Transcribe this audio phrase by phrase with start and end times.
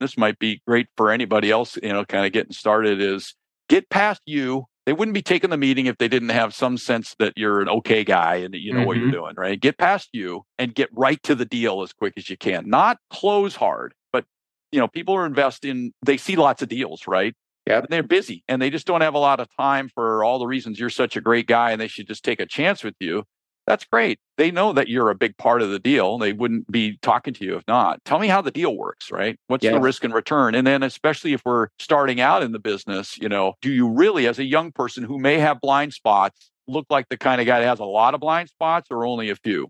[0.00, 3.34] this might be great for anybody else, you know, kind of getting started is
[3.68, 4.66] get past you.
[4.84, 7.68] They wouldn't be taking the meeting if they didn't have some sense that you're an
[7.68, 8.86] okay guy and that you know mm-hmm.
[8.86, 9.16] what you're mm-hmm.
[9.16, 9.60] doing, right?
[9.60, 12.68] Get past you and get right to the deal as quick as you can.
[12.68, 14.24] Not close hard, but
[14.70, 17.34] you know, people are investing, they see lots of deals, right?
[17.66, 17.80] Yeah.
[17.88, 20.78] They're busy and they just don't have a lot of time for all the reasons
[20.78, 23.24] you're such a great guy and they should just take a chance with you
[23.66, 24.18] that's great.
[24.36, 26.18] They know that you're a big part of the deal.
[26.18, 28.04] They wouldn't be talking to you if not.
[28.04, 29.38] Tell me how the deal works, right?
[29.48, 30.54] What's the risk and return?
[30.54, 34.26] And then, especially if we're starting out in the business, you know, do you really,
[34.26, 37.60] as a young person who may have blind spots, look like the kind of guy
[37.60, 39.68] that has a lot of blind spots or only a few?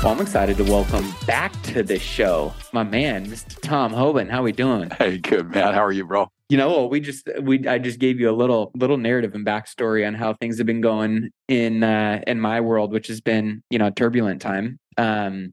[0.00, 3.60] Well, I'm excited to welcome back to the show my man, Mr.
[3.60, 4.30] Tom Hoban.
[4.30, 4.90] How are we doing?
[4.96, 5.74] Hey, good man.
[5.74, 6.30] How are you, bro?
[6.48, 10.06] You know, we just we I just gave you a little little narrative and backstory
[10.06, 13.78] on how things have been going in uh in my world, which has been you
[13.80, 14.78] know a turbulent time.
[14.96, 15.52] Um,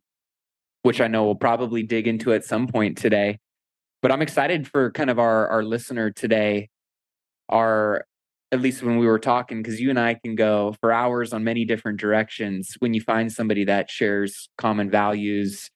[0.83, 3.39] which I know we'll probably dig into at some point today.
[4.03, 6.69] But I'm excited for kind of our our listener today,
[7.49, 8.05] our
[8.51, 11.43] at least when we were talking, because you and I can go for hours on
[11.43, 12.75] many different directions.
[12.79, 15.69] When you find somebody that shares common values,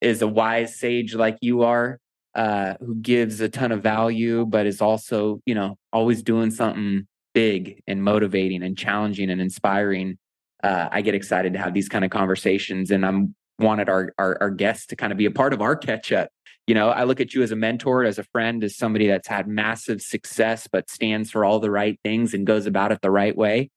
[0.00, 1.98] is a wise sage like you are,
[2.34, 7.06] uh, who gives a ton of value, but is also, you know, always doing something
[7.32, 10.18] big and motivating and challenging and inspiring.
[10.62, 14.36] Uh, I get excited to have these kind of conversations, and I'm wanted our, our
[14.40, 16.28] our guests to kind of be a part of our catch up
[16.66, 19.28] you know i look at you as a mentor as a friend as somebody that's
[19.28, 23.10] had massive success but stands for all the right things and goes about it the
[23.10, 23.70] right way.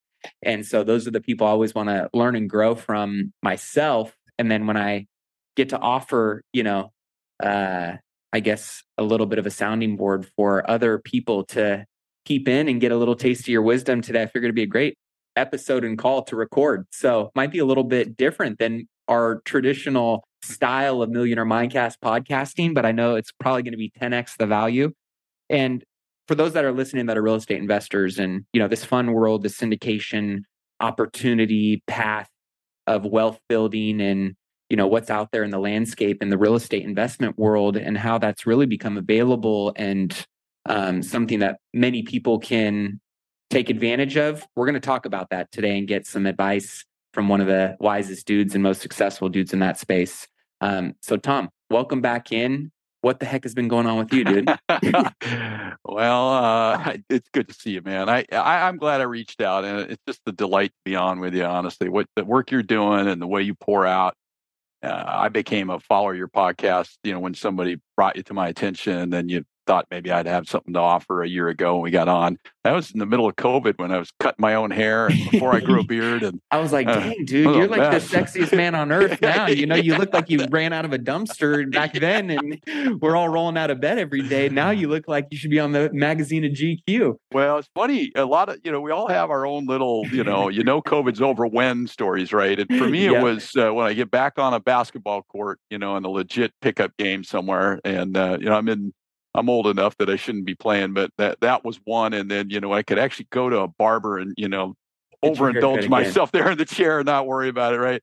[0.44, 4.16] And so those are the people i always want to learn and grow from myself.
[4.38, 5.08] And then when i
[5.56, 6.92] get to offer you know
[7.44, 7.94] uh
[8.34, 11.86] i guess a little bit of a sounding board for other people to
[12.26, 14.64] keep in and get a little taste of your wisdom today i figured it'd be
[14.64, 14.98] a great
[15.40, 16.86] episode and call to record.
[16.92, 22.74] So might be a little bit different than our traditional style of Millionaire Mindcast podcasting,
[22.74, 24.92] but I know it's probably going to be 10x the value.
[25.50, 25.84] And
[26.28, 29.12] for those that are listening that are real estate investors and you know this fun
[29.14, 30.42] world, the syndication
[30.80, 32.30] opportunity path
[32.88, 34.36] of wealth building and
[34.70, 37.98] you know what's out there in the landscape in the real estate investment world and
[37.98, 40.26] how that's really become available and
[40.66, 43.00] um, something that many people can
[43.50, 44.46] take advantage of.
[44.56, 47.76] We're going to talk about that today and get some advice from one of the
[47.80, 50.28] wisest dudes and most successful dudes in that space.
[50.62, 52.72] Um, so, Tom, welcome back in.
[53.02, 54.50] What the heck has been going on with you, dude?
[55.86, 58.10] well, uh, it's good to see you, man.
[58.10, 61.22] I, I am glad I reached out, and it's just a delight to be on
[61.22, 61.46] with you.
[61.46, 64.16] Honestly, what the work you're doing and the way you pour out.
[64.82, 66.90] Uh, I became a follower your podcast.
[67.04, 70.26] You know, when somebody brought you to my attention, and then you thought maybe I'd
[70.26, 72.40] have something to offer a year ago when we got on.
[72.64, 75.30] That was in the middle of COVID when I was cutting my own hair and
[75.30, 76.24] before I grew a beard.
[76.24, 79.46] And I was like, uh, dang, dude, you're like the sexiest man on earth now.
[79.46, 83.16] You know, you look like you ran out of a dumpster back then and we're
[83.16, 84.50] all rolling out of bed every day.
[84.50, 87.18] Now you look like you should be on the magazine of GQ.
[87.32, 88.12] Well, it's funny.
[88.16, 90.82] A lot of, you know, we all have our own little, you know, you know,
[90.82, 92.60] COVID's over when stories, right?
[92.60, 95.78] And for me, it was uh, when I get back on a basketball court, you
[95.78, 97.80] know, in a legit pickup game somewhere.
[97.86, 98.94] And, uh, you know, I'm in
[99.36, 102.14] I'm old enough that I shouldn't be playing, but that that was one.
[102.14, 104.76] And then you know I could actually go to a barber and you know
[105.24, 107.80] overindulge myself there in the chair and not worry about it.
[107.80, 108.02] Right.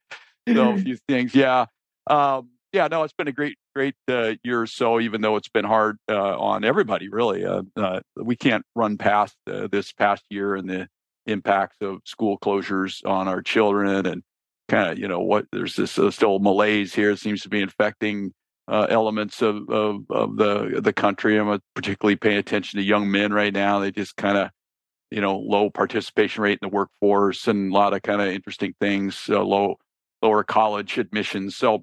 [0.48, 1.34] So a few things.
[1.34, 1.66] Yeah.
[2.06, 2.88] Um, yeah.
[2.88, 5.00] No, it's been a great great uh, year or so.
[5.00, 7.44] Even though it's been hard uh, on everybody, really.
[7.44, 10.88] Uh, uh we can't run past uh, this past year and the
[11.26, 14.22] impacts of school closures on our children and
[14.68, 17.10] kind of you know what there's this uh, still malaise here.
[17.10, 18.32] It seems to be infecting
[18.68, 21.38] uh, elements of, of, of the the country.
[21.38, 23.78] I'm particularly paying attention to young men right now.
[23.78, 24.50] They just kind of,
[25.10, 28.74] you know, low participation rate in the workforce and a lot of kind of interesting
[28.80, 29.26] things.
[29.28, 29.76] Uh, low
[30.22, 31.56] lower college admissions.
[31.56, 31.82] So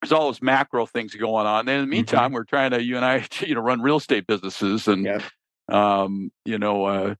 [0.00, 1.60] there's all those macro things going on.
[1.60, 1.90] And in the mm-hmm.
[1.90, 2.34] meantime, mm-hmm.
[2.34, 5.04] we're trying to you and I, you know, run real estate businesses and.
[5.04, 5.22] Yeah.
[5.70, 7.14] Um, you know, uh,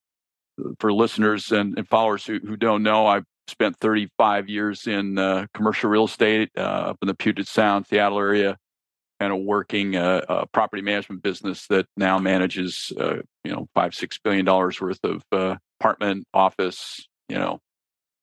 [0.81, 5.47] for listeners and, and followers who, who don't know, I've spent 35 years in uh,
[5.55, 8.57] commercial real estate uh, up in the Puget Sound, Seattle area,
[9.21, 13.95] kind of working a, a, property management business that now manages, uh, you know, five
[13.95, 17.61] six billion dollars worth of uh, apartment, office, you know,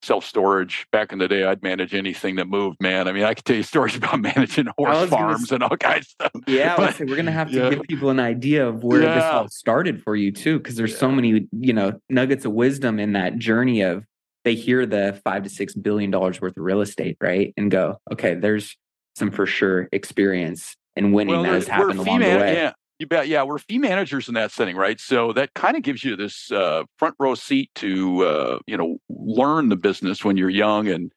[0.01, 0.85] self storage.
[0.91, 2.77] Back in the day, I'd manage anything that moved.
[2.79, 5.77] Man, I mean, I could tell you stories about managing horse farms gonna, and all
[5.77, 6.43] kinds of stuff.
[6.47, 7.69] Yeah, but, we're gonna have to yeah.
[7.71, 9.15] give people an idea of where yeah.
[9.15, 10.99] this all started for you too, because there's yeah.
[10.99, 14.05] so many, you know, nuggets of wisdom in that journey of.
[14.43, 17.51] They hear the five to six billion dollars worth of real estate, right?
[17.57, 18.77] And go, okay, there's
[19.15, 22.53] some for sure experience and winning well, that has happened along the way.
[22.53, 22.73] Yeah.
[22.97, 23.27] You bet.
[23.27, 24.99] Yeah, we're fee managers in that setting, right?
[25.01, 28.99] So that kind of gives you this uh, front row seat to uh, you know
[29.09, 31.11] learn the business when you're young and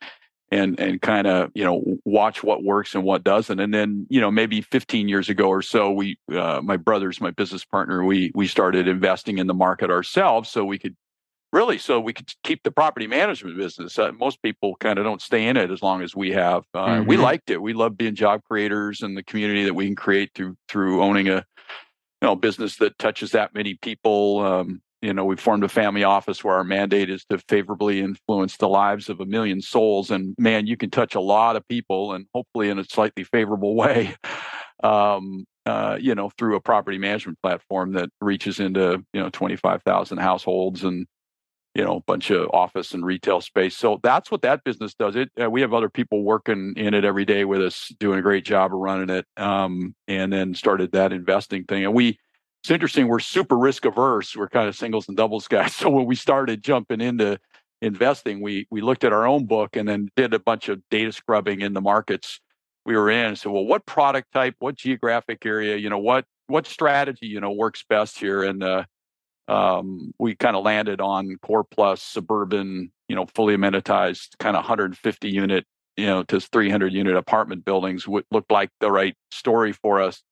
[0.50, 3.60] and and kind of you know watch what works and what doesn't.
[3.60, 7.30] And then you know maybe 15 years ago or so, we uh, my brothers, my
[7.30, 10.96] business partner, we we started investing in the market ourselves so we could
[11.52, 13.98] really so we could keep the property management business.
[13.98, 16.64] Uh, most people kind of don't stay in it as long as we have.
[16.74, 17.08] Uh, mm-hmm.
[17.08, 17.62] We liked it.
[17.62, 21.28] We love being job creators and the community that we can create through through owning
[21.28, 24.40] a you know business that touches that many people.
[24.40, 28.56] Um, you know, we formed a family office where our mandate is to favorably influence
[28.56, 30.10] the lives of a million souls.
[30.10, 33.74] And man, you can touch a lot of people, and hopefully in a slightly favorable
[33.76, 34.16] way.
[34.82, 39.56] Um, uh, you know, through a property management platform that reaches into you know twenty
[39.56, 41.06] five thousand households and
[41.74, 43.76] you know, a bunch of office and retail space.
[43.76, 45.16] So that's what that business does.
[45.16, 48.22] It uh, we have other people working in it every day with us, doing a
[48.22, 49.26] great job of running it.
[49.36, 51.84] Um, and then started that investing thing.
[51.84, 52.18] And we,
[52.62, 53.06] it's interesting.
[53.06, 54.34] We're super risk averse.
[54.34, 55.74] We're kind of singles and doubles guys.
[55.74, 57.38] So when we started jumping into
[57.80, 61.12] investing, we we looked at our own book and then did a bunch of data
[61.12, 62.40] scrubbing in the markets
[62.84, 63.36] we were in.
[63.36, 67.52] So well, what product type, what geographic area, you know, what what strategy, you know,
[67.52, 68.84] works best here, and uh,
[69.48, 74.60] um, we kind of landed on core plus suburban, you know, fully amenitized kind of
[74.60, 75.64] 150 unit,
[75.96, 80.22] you know, to 300 unit apartment buildings would look like the right story for us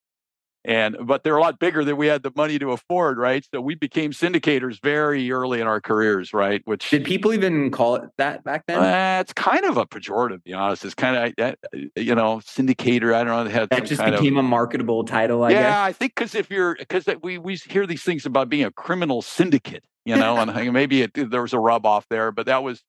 [0.67, 3.47] and but they're a lot bigger than we had the money to afford right?
[3.53, 6.61] So we became syndicators very early in our careers right?
[6.65, 8.79] Which did people even call it that back then?
[8.79, 10.85] Uh, it's kind of a pejorative to be honest.
[10.85, 11.55] It's kind of
[11.97, 15.51] you know syndicator i don't know had that just became of, a marketable title I
[15.51, 15.77] yeah guess.
[15.79, 19.23] i think because if you're because we we hear these things about being a criminal
[19.23, 22.83] syndicate you know and maybe it, there was a rub off there but that was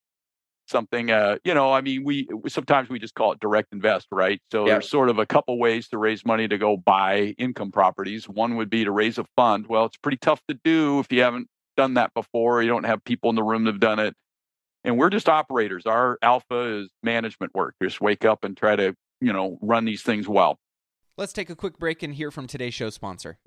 [0.70, 4.42] something uh, you know i mean we sometimes we just call it direct invest right?
[4.52, 4.76] So yep.
[4.76, 8.28] there's sort of a couple ways to raise money to go buy income properties.
[8.28, 9.68] One would be to raise a fund.
[9.68, 13.04] Well it's pretty tough to do if you haven't done that before you don't have
[13.04, 14.16] people in the room that have done it.
[14.84, 15.86] And we're just operators.
[15.86, 17.76] Our alpha is management work.
[17.82, 20.58] Just wake up and try to you know run these things well.
[21.18, 23.40] Let's take a quick break and hear from today's show sponsor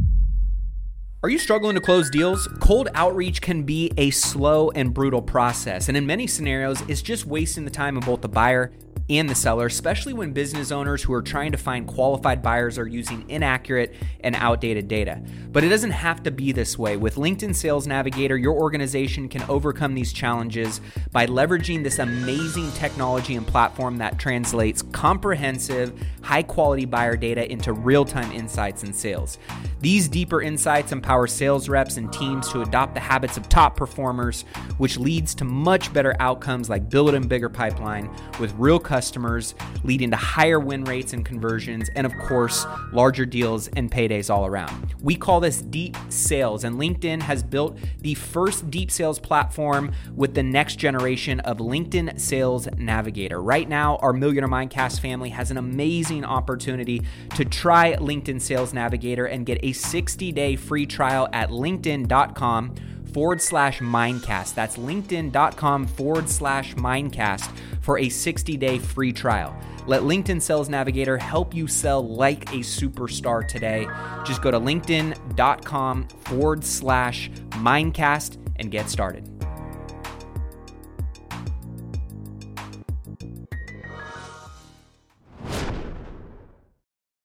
[1.22, 2.48] are you struggling to close deals?
[2.60, 7.26] Cold outreach can be a slow and brutal process, and in many scenarios, it's just
[7.26, 8.72] wasting the time of both the buyer
[9.10, 12.86] and the seller, especially when business owners who are trying to find qualified buyers are
[12.86, 15.22] using inaccurate and outdated data.
[15.52, 16.96] But it doesn't have to be this way.
[16.96, 20.80] With LinkedIn Sales Navigator, your organization can overcome these challenges
[21.12, 25.92] by leveraging this amazing technology and platform that translates comprehensive,
[26.22, 29.38] high quality buyer data into real time insights and sales.
[29.80, 34.42] These deeper insights empower sales reps and teams to adopt the habits of top performers,
[34.78, 39.54] which leads to much better outcomes like building a bigger pipeline with real customers customers,
[39.82, 44.46] leading to higher win rates and conversions, and of course, larger deals and paydays all
[44.46, 44.94] around.
[45.00, 50.34] We call this deep sales, and LinkedIn has built the first deep sales platform with
[50.34, 53.42] the next generation of LinkedIn Sales Navigator.
[53.42, 57.02] Right now, our Millionaire Mindcast family has an amazing opportunity
[57.36, 62.74] to try LinkedIn Sales Navigator and get a 60 day free trial at linkedin.com
[63.12, 64.54] forward slash mindcast.
[64.54, 69.56] That's linkedin.com forward slash mindcast for a 60 day free trial.
[69.86, 73.88] Let LinkedIn Sales Navigator help you sell like a superstar today.
[74.24, 79.28] Just go to linkedin.com forward slash mindcast and get started.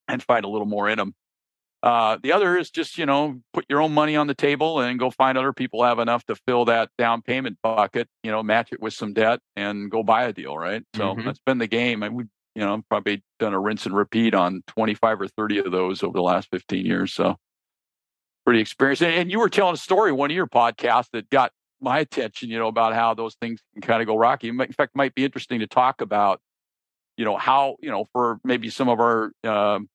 [0.07, 1.13] And find a little more in them.
[1.85, 4.97] Uh, the other is just you know put your own money on the table and
[4.97, 8.07] go find other people have enough to fill that down payment bucket.
[8.23, 10.57] You know, match it with some debt and go buy a deal.
[10.57, 10.81] Right.
[10.95, 11.25] So mm-hmm.
[11.25, 12.01] that's been the game.
[12.01, 12.23] And we
[12.55, 16.17] you know probably done a rinse and repeat on 25 or 30 of those over
[16.17, 17.13] the last 15 years.
[17.13, 17.35] So
[18.45, 19.03] pretty experienced.
[19.03, 21.51] And you were telling a story one of your podcasts that got
[21.81, 22.49] my attention.
[22.49, 24.49] You know about how those things can kind of go rocky.
[24.49, 26.41] In fact, might be interesting to talk about.
[27.15, 29.87] You know how you know for maybe some of our um,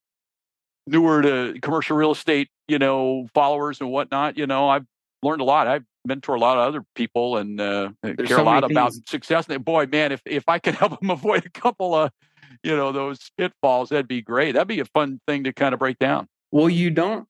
[0.90, 4.84] newer to commercial real estate, you know, followers and whatnot, you know, I've
[5.22, 5.68] learned a lot.
[5.68, 9.46] I mentor a lot of other people and uh, care so a lot about success.
[9.48, 12.10] And boy, man, if if I could help them avoid a couple of,
[12.62, 14.52] you know, those pitfalls, that'd be great.
[14.52, 16.26] That'd be a fun thing to kind of break down.
[16.50, 17.26] Well, you don't.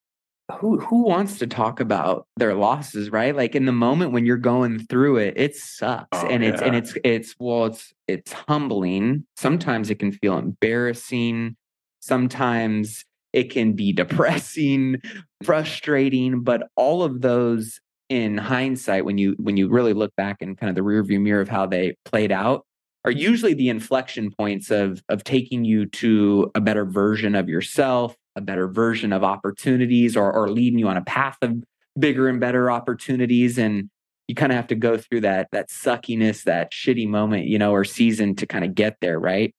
[0.58, 3.36] Who who wants to talk about their losses, right?
[3.36, 6.74] Like in the moment when you're going through it, it sucks, oh, and it's and
[6.74, 9.26] it's it's well, it's it's humbling.
[9.36, 11.56] Sometimes it can feel embarrassing.
[12.00, 15.00] Sometimes it can be depressing,
[15.44, 20.56] frustrating, but all of those in hindsight, when you when you really look back in
[20.56, 22.66] kind of the rearview mirror of how they played out,
[23.04, 28.16] are usually the inflection points of of taking you to a better version of yourself,
[28.36, 31.54] a better version of opportunities or, or leading you on a path of
[31.98, 33.58] bigger and better opportunities.
[33.58, 33.88] And
[34.28, 37.72] you kind of have to go through that, that suckiness, that shitty moment, you know,
[37.72, 39.18] or season to kind of get there.
[39.18, 39.54] Right.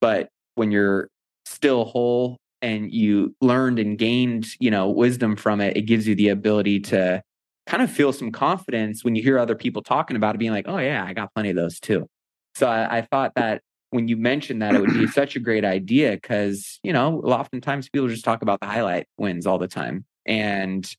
[0.00, 1.08] But when you're
[1.46, 6.14] still whole and you learned and gained, you know, wisdom from it, it gives you
[6.14, 7.22] the ability to
[7.66, 10.66] kind of feel some confidence when you hear other people talking about it, being like,
[10.68, 12.08] oh, yeah, I got plenty of those too.
[12.54, 15.64] So I, I thought that when you mentioned that, it would be such a great
[15.64, 20.04] idea because, you know, oftentimes people just talk about the highlight wins all the time.
[20.26, 20.90] And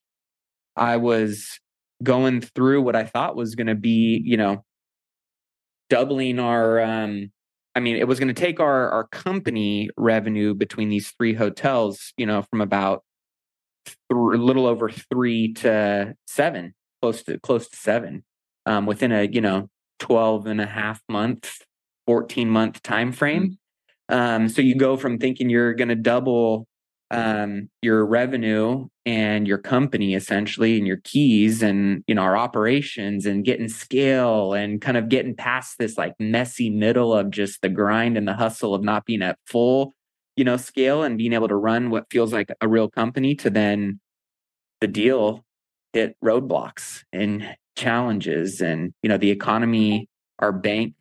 [0.75, 1.59] I was
[2.01, 4.63] going through what I thought was going to be, you know,
[5.89, 7.31] doubling our um,
[7.75, 12.13] I mean, it was going to take our our company revenue between these three hotels,
[12.17, 13.03] you know, from about
[13.85, 18.23] th- a little over three to seven, close to close to seven,
[18.65, 21.61] um, within a you know 12 and a half month,
[22.07, 23.57] 14 month time frame.
[24.09, 24.15] Mm-hmm.
[24.15, 26.67] Um, so you go from thinking you're going to double
[27.11, 33.25] um, your revenue and your company essentially and your keys and you know our operations
[33.25, 37.69] and getting scale and kind of getting past this like messy middle of just the
[37.69, 39.95] grind and the hustle of not being at full
[40.35, 43.49] you know scale and being able to run what feels like a real company to
[43.49, 43.99] then
[44.81, 45.43] the deal
[45.93, 50.93] hit roadblocks and challenges and you know the economy our bank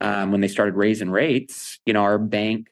[0.00, 2.66] um, when they started raising rates you know our bank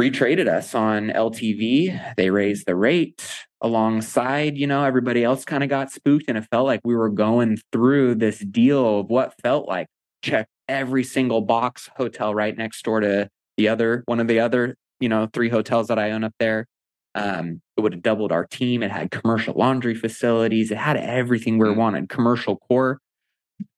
[0.00, 2.14] retraded us on LTV.
[2.16, 3.22] They raised the rate
[3.60, 7.10] alongside, you know, everybody else kind of got spooked and it felt like we were
[7.10, 9.88] going through this deal of what felt like
[10.22, 13.28] check every single box hotel right next door to
[13.58, 16.66] the other one of the other, you know, three hotels that I own up there.
[17.14, 18.82] Um, it would have doubled our team.
[18.82, 20.70] It had commercial laundry facilities.
[20.70, 21.76] It had everything we mm.
[21.76, 22.08] wanted.
[22.08, 23.00] Commercial core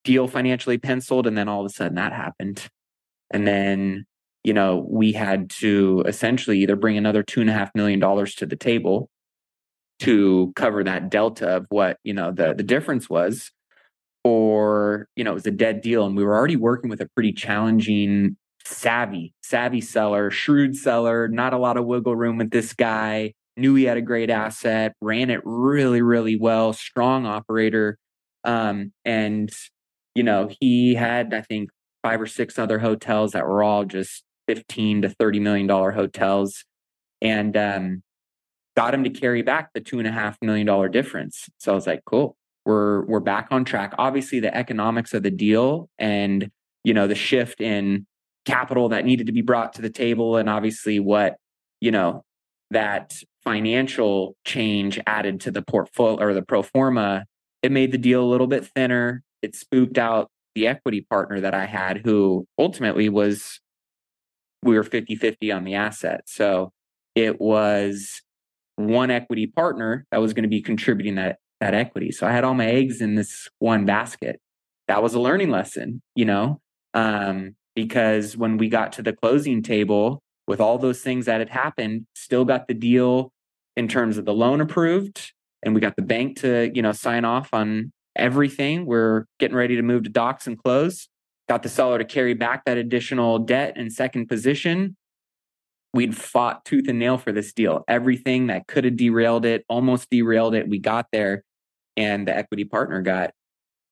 [0.05, 2.69] deal financially penciled, and then all of a sudden that happened.
[3.31, 4.05] And then
[4.43, 8.35] you know, we had to essentially either bring another two and a half million dollars
[8.35, 9.09] to the table
[9.99, 13.51] to cover that delta of what, you know, the the difference was,
[14.23, 16.05] or, you know, it was a dead deal.
[16.05, 18.35] And we were already working with a pretty challenging,
[18.65, 23.75] savvy, savvy seller, shrewd seller, not a lot of wiggle room with this guy, knew
[23.75, 27.97] he had a great asset, ran it really, really well, strong operator.
[28.43, 29.49] Um, and,
[30.15, 31.69] you know, he had, I think,
[32.03, 36.65] five or six other hotels that were all just 15 to 30 million dollar hotels
[37.21, 38.03] and um,
[38.75, 41.47] got him to carry back the two and a half million dollar difference.
[41.57, 42.35] So i was like cool
[42.65, 43.93] we're we're back on track.
[43.97, 46.49] Obviously the economics of the deal and
[46.83, 48.05] you know the shift in
[48.45, 51.35] capital that needed to be brought to the table and obviously what
[51.79, 52.23] you know
[52.71, 57.25] that financial change added to the portfolio or the pro forma
[57.61, 59.23] it made the deal a little bit thinner.
[59.41, 63.59] It spooked out the equity partner that i had who ultimately was
[64.63, 66.21] we were 50 50 on the asset.
[66.25, 66.71] So
[67.15, 68.21] it was
[68.75, 72.11] one equity partner that was going to be contributing that that equity.
[72.11, 74.39] So I had all my eggs in this one basket.
[74.87, 76.59] That was a learning lesson, you know,
[76.93, 81.49] um, because when we got to the closing table with all those things that had
[81.49, 83.31] happened, still got the deal
[83.77, 85.31] in terms of the loan approved,
[85.63, 88.85] and we got the bank to you know sign off on everything.
[88.85, 91.07] We're getting ready to move to docs and close
[91.49, 94.95] got the seller to carry back that additional debt in second position.
[95.93, 97.83] We'd fought tooth and nail for this deal.
[97.87, 100.67] Everything that could have derailed it, almost derailed it.
[100.67, 101.43] We got there,
[101.95, 103.31] and the equity partner got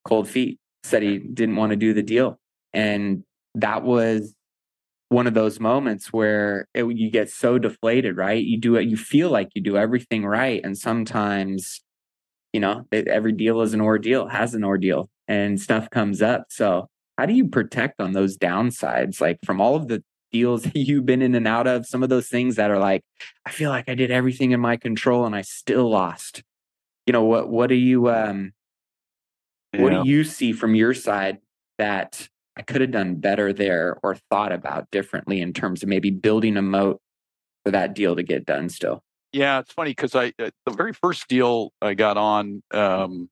[0.06, 2.40] cold feet, said he didn't want to do the deal.
[2.74, 3.24] And
[3.56, 4.34] that was
[5.10, 8.44] one of those moments where it, you get so deflated, right?
[8.44, 10.62] You do it, you feel like you do everything right.
[10.64, 11.82] And sometimes,
[12.54, 16.46] you know, every deal is an ordeal, has an ordeal, and stuff comes up.
[16.50, 19.22] So how do you protect on those downsides?
[19.22, 22.28] Like from all of the deals you've been in and out of some of those
[22.28, 23.04] things that are like
[23.46, 26.44] i feel like i did everything in my control and i still lost.
[27.08, 28.54] You know what what do you um
[29.74, 29.82] yeah.
[29.82, 31.40] what do you see from your side
[31.78, 36.12] that i could have done better there or thought about differently in terms of maybe
[36.12, 37.02] building a moat
[37.66, 39.04] for that deal to get done still?
[39.34, 43.30] Yeah it's funny because i uh, the very first deal i got on um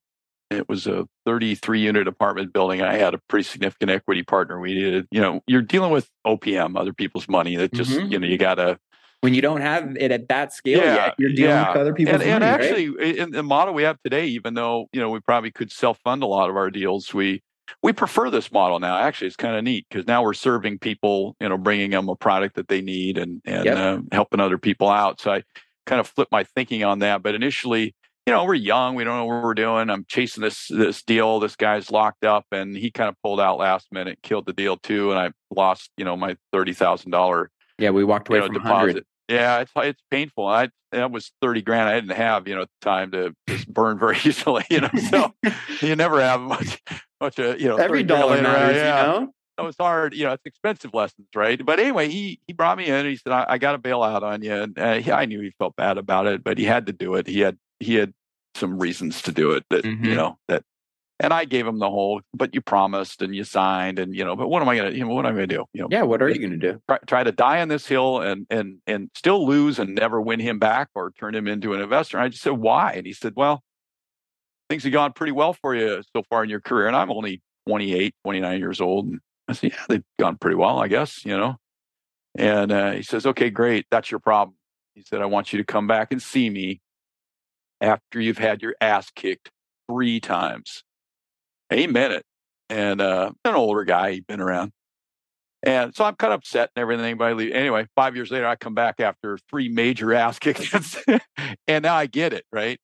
[0.50, 2.82] it was a 33 unit apartment building.
[2.82, 4.58] I had a pretty significant equity partner.
[4.58, 7.56] We did, you know, you're dealing with OPM, other people's money.
[7.56, 8.12] That just, mm-hmm.
[8.12, 8.78] you know, you got to.
[9.20, 11.68] When you don't have it at that scale yeah, yet, you're dealing yeah.
[11.68, 12.32] with other people's and, money.
[12.32, 13.16] And actually, right?
[13.16, 16.22] in the model we have today, even though you know we probably could self fund
[16.22, 17.42] a lot of our deals, we
[17.82, 18.96] we prefer this model now.
[18.96, 22.16] Actually, it's kind of neat because now we're serving people, you know, bringing them a
[22.16, 23.76] product that they need and and yep.
[23.76, 25.20] uh, helping other people out.
[25.20, 25.42] So I
[25.84, 27.22] kind of flipped my thinking on that.
[27.22, 27.94] But initially,
[28.26, 29.90] you know, we're young, we don't know what we're doing.
[29.90, 31.40] I'm chasing this this deal.
[31.40, 34.76] This guy's locked up, and he kind of pulled out last minute, killed the deal
[34.76, 37.50] too, and I lost, you know, my thirty thousand dollar.
[37.78, 38.78] Yeah, we walked away you know, from deposit.
[38.78, 39.04] 100.
[39.28, 40.46] Yeah, it's it's painful.
[40.46, 44.16] I that was thirty grand I didn't have, you know, time to just burn very
[44.24, 44.64] easily.
[44.70, 45.32] You know, so
[45.80, 46.82] you never have much
[47.20, 48.76] much of you know every dollar matters.
[48.76, 49.00] Yeah.
[49.00, 50.14] You know, so it's hard.
[50.14, 51.64] You know, it's expensive lessons, right?
[51.64, 52.94] But anyway, he he brought me in.
[52.94, 55.26] and He said, "I, I got to bail out on you." And uh, he, I
[55.26, 57.26] knew he felt bad about it, but he had to do it.
[57.26, 58.12] He had he had
[58.54, 60.04] some reasons to do it that mm-hmm.
[60.04, 60.62] you know that
[61.22, 64.34] and I gave him the whole, but you promised and you signed and, you know,
[64.34, 65.64] but what am I going to, you know, what am I going to do?
[65.74, 66.02] You know, yeah.
[66.02, 66.80] What are you going to do?
[66.88, 70.40] Try, try, to die on this hill and, and, and still lose and never win
[70.40, 72.16] him back or turn him into an investor.
[72.16, 72.92] And I just said, why?
[72.92, 73.62] And he said, well,
[74.70, 76.86] things have gone pretty well for you so far in your career.
[76.86, 79.08] And I'm only 28, 29 years old.
[79.08, 81.56] And I said, yeah, they've gone pretty well, I guess, you know?
[82.34, 83.84] And uh, he says, okay, great.
[83.90, 84.56] That's your problem.
[84.94, 86.80] He said, I want you to come back and see me
[87.80, 89.50] after you've had your ass kicked
[89.88, 90.84] three times
[91.70, 92.24] he meant it.
[92.68, 94.72] And uh, an older guy, he'd been around.
[95.62, 97.16] And so I'm kind of upset and everything.
[97.18, 100.96] But anyway, five years later, I come back after three major ass kickings,
[101.66, 102.78] and now I get it, right?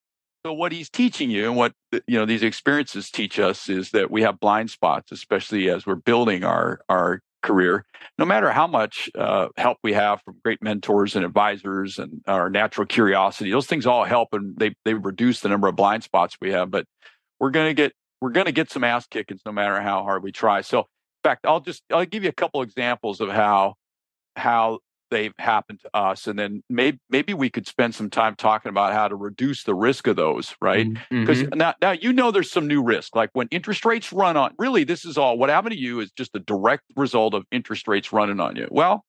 [0.45, 1.73] So what he's teaching you, and what
[2.07, 5.97] you know these experiences teach us, is that we have blind spots, especially as we're
[5.97, 7.85] building our our career.
[8.19, 12.51] No matter how much uh, help we have from great mentors and advisors and our
[12.51, 16.37] natural curiosity, those things all help, and they they reduce the number of blind spots
[16.41, 16.71] we have.
[16.71, 16.87] But
[17.41, 20.63] we're to get we're to get some ass kickings no matter how hard we try.
[20.63, 20.85] So, in
[21.25, 23.75] fact, I'll just I'll give you a couple examples of how
[24.37, 28.71] how they've happened to us, and then maybe maybe we could spend some time talking
[28.71, 30.87] about how to reduce the risk of those, right?
[31.11, 31.59] Because mm-hmm.
[31.59, 34.55] now now you know there's some new risk, like when interest rates run on.
[34.59, 37.89] Really, this is all what happened to you is just a direct result of interest
[37.89, 38.69] rates running on you.
[38.71, 39.05] Well,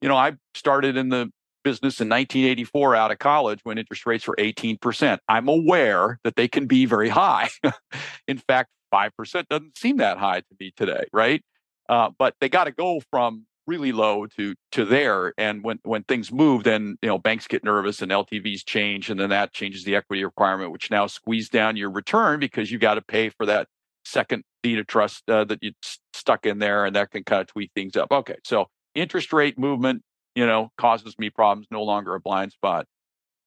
[0.00, 1.30] you know, I started in the
[1.64, 5.18] business in 1984 out of college when interest rates were 18%.
[5.28, 7.50] I'm aware that they can be very high.
[8.28, 11.42] in fact, 5% doesn't seem that high to me today, right?
[11.88, 16.02] Uh, but they got to go from really low to to there and when when
[16.04, 19.84] things move then you know banks get nervous and LTVs change and then that changes
[19.84, 23.46] the equity requirement which now squeeze down your return because you got to pay for
[23.46, 23.68] that
[24.04, 25.72] second deed of trust uh, that you
[26.12, 29.58] stuck in there and that can kind of tweak things up okay so interest rate
[29.58, 30.02] movement
[30.38, 32.86] you know, causes me problems, no longer a blind spot.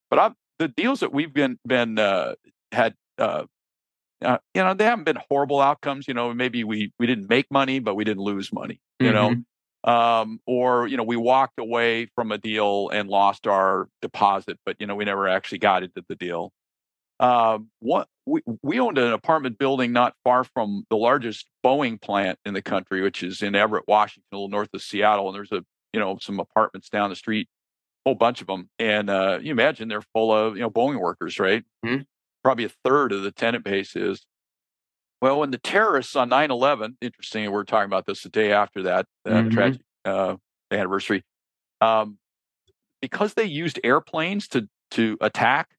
[0.09, 2.33] But I've, the deals that we've been been uh,
[2.73, 3.45] had, uh,
[4.21, 6.05] uh, you know, they haven't been horrible outcomes.
[6.09, 8.81] You know, maybe we we didn't make money, but we didn't lose money.
[8.99, 9.15] You mm-hmm.
[9.15, 9.43] know,
[9.83, 14.75] um, or you know, we walked away from a deal and lost our deposit, but
[14.79, 16.51] you know, we never actually got into the deal.
[17.19, 22.39] Um, what we we owned an apartment building not far from the largest Boeing plant
[22.45, 25.51] in the country, which is in Everett, Washington, a little north of Seattle, and there's
[25.51, 25.63] a
[25.93, 27.47] you know some apartments down the street,
[28.05, 30.99] a whole bunch of them, and uh, you imagine they're full of you know Boeing
[30.99, 31.63] workers, right?
[31.85, 32.01] Mm-hmm.
[32.43, 34.25] Probably a third of the tenant base is.
[35.21, 39.05] Well, when the terrorists on 9/11, interesting, we're talking about this the day after that
[39.25, 39.49] uh, mm-hmm.
[39.49, 40.35] tragic uh,
[40.71, 41.23] anniversary,
[41.79, 42.17] um,
[43.01, 45.69] because they used airplanes to to attack.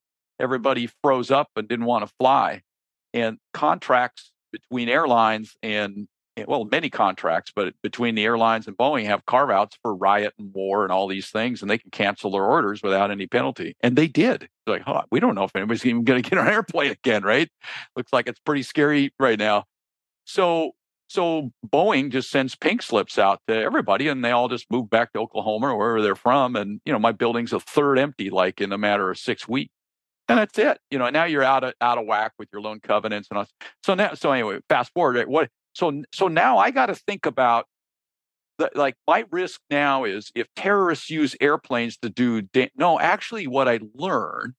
[0.40, 2.62] Everybody froze up and didn't want to fly,
[3.12, 9.04] and contracts between airlines and Eh, well, many contracts, but between the airlines and Boeing
[9.04, 12.30] have carve outs for riot and war and all these things, and they can cancel
[12.30, 13.76] their orders without any penalty.
[13.80, 14.44] And they did.
[14.44, 17.22] It's like, huh, we don't know if anybody's even going to get an airplane again,
[17.22, 17.50] right?
[17.96, 19.64] Looks like it's pretty scary right now.
[20.24, 20.72] So,
[21.08, 25.12] so Boeing just sends pink slips out to everybody, and they all just move back
[25.12, 26.56] to Oklahoma or wherever they're from.
[26.56, 29.72] And you know, my building's a third empty, like in a matter of six weeks
[30.28, 30.78] and that's it.
[30.90, 33.46] You know, now you're out of out of whack with your loan covenants and all.
[33.82, 35.26] So now, so anyway, fast forward.
[35.28, 37.66] What so so now I got to think about
[38.58, 43.46] the, like my risk now is if terrorists use airplanes to do da- no actually
[43.46, 44.54] what I learned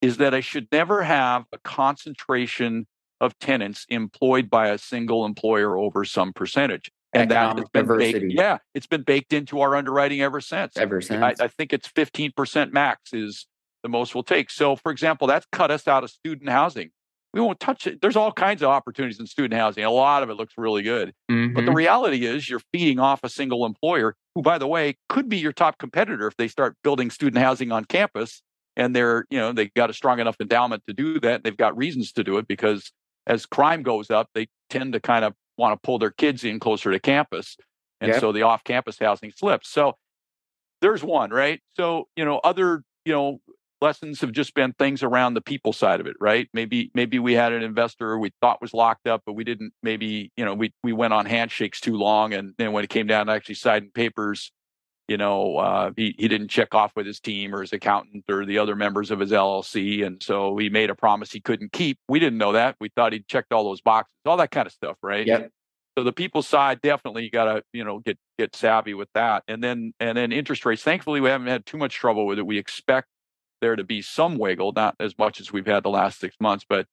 [0.00, 2.86] is that I should never have a concentration
[3.20, 6.90] of tenants employed by a single employer over some percentage.
[7.12, 10.76] And that has been baked, yeah, it's been baked into our underwriting ever since.
[10.76, 11.40] Ever since.
[11.40, 13.46] I, I think it's 15% max is
[13.82, 14.50] the most we'll take.
[14.50, 16.90] So, for example, that's cut us out of student housing
[17.38, 18.00] we won't touch it.
[18.00, 19.84] There's all kinds of opportunities in student housing.
[19.84, 21.14] A lot of it looks really good.
[21.30, 21.54] Mm-hmm.
[21.54, 21.76] But the mm-hmm.
[21.76, 25.52] reality is you're feeding off a single employer who, by the way, could be your
[25.52, 28.42] top competitor if they start building student housing on campus
[28.76, 31.44] and they're, you know, they've got a strong enough endowment to do that.
[31.44, 32.90] They've got reasons to do it because
[33.26, 36.58] as crime goes up, they tend to kind of want to pull their kids in
[36.58, 37.56] closer to campus.
[38.00, 38.20] And yep.
[38.20, 39.68] so the off campus housing slips.
[39.68, 39.96] So
[40.80, 41.60] there's one, right?
[41.76, 43.40] So, you know, other, you know,
[43.80, 47.32] lessons have just been things around the people side of it right maybe maybe we
[47.32, 50.72] had an investor we thought was locked up but we didn't maybe you know we
[50.82, 53.90] we went on handshakes too long and then when it came down to actually signing
[53.90, 54.52] papers
[55.06, 58.44] you know uh, he, he didn't check off with his team or his accountant or
[58.44, 61.98] the other members of his llc and so he made a promise he couldn't keep
[62.08, 64.72] we didn't know that we thought he'd checked all those boxes all that kind of
[64.72, 65.50] stuff right yep.
[65.98, 69.42] So the people side definitely you got to you know get get savvy with that,
[69.48, 70.84] and then and then interest rates.
[70.84, 72.46] Thankfully, we haven't had too much trouble with it.
[72.46, 73.08] We expect
[73.60, 76.64] there to be some wiggle, not as much as we've had the last six months,
[76.68, 76.86] but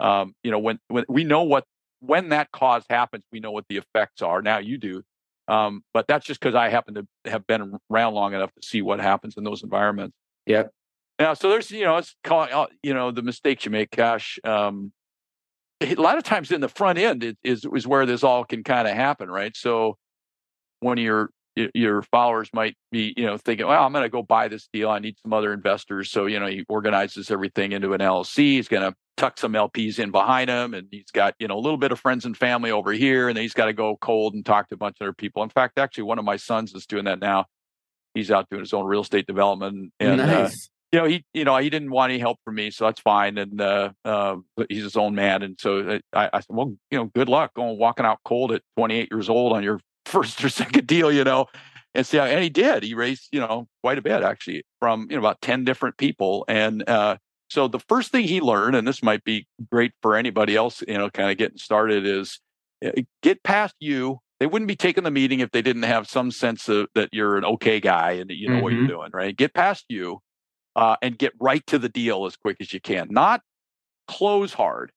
[0.00, 1.64] um, you know when when we know what
[2.00, 4.40] when that cause happens, we know what the effects are.
[4.42, 5.02] Now you do,
[5.48, 8.82] um, but that's just because I happen to have been around long enough to see
[8.82, 10.16] what happens in those environments.
[10.46, 10.70] Yep.
[11.18, 14.38] Now, so there's you know it's called uh, you know the mistakes you make, Cash.
[14.44, 14.92] Um,
[15.80, 18.86] a lot of times in the front end is is where this all can kind
[18.86, 19.56] of happen, right?
[19.56, 19.96] So
[20.80, 21.04] one of
[21.74, 24.90] your followers might be you know thinking, well, I'm going to go buy this deal.
[24.90, 26.10] I need some other investors.
[26.10, 28.36] So you know he organizes everything into an LLC.
[28.36, 31.60] He's going to tuck some LPs in behind him, and he's got you know a
[31.60, 34.34] little bit of friends and family over here, and then he's got to go cold
[34.34, 35.42] and talk to a bunch of other people.
[35.42, 37.46] In fact, actually, one of my sons is doing that now.
[38.14, 40.52] He's out doing his own real estate development, and uh, nice.
[40.52, 40.56] uh,
[40.92, 43.36] you know he you know he didn't want any help from me, so that's fine.
[43.36, 44.36] And uh, uh,
[44.68, 47.54] he's his own man, and so uh, I, I said, well, you know, good luck
[47.54, 51.24] going walking out cold at 28 years old on your first or second deal, you
[51.24, 51.46] know.
[51.94, 52.82] And see, how, and he did.
[52.82, 56.44] He raised, you know, quite a bit actually from you know about ten different people,
[56.48, 57.16] and uh,
[57.50, 60.98] so the first thing he learned, and this might be great for anybody else, you
[60.98, 62.40] know, kind of getting started, is
[62.82, 64.18] eh, get past you.
[64.38, 67.36] They wouldn't be taking the meeting if they didn't have some sense of that you're
[67.36, 68.62] an okay guy and that you know mm-hmm.
[68.62, 68.90] what you're mm-hmm.
[68.90, 69.36] doing, right?
[69.36, 70.20] Get past you
[70.76, 73.08] uh, and get right to the deal as quick as you can.
[73.10, 73.40] Not
[74.06, 74.92] close hard,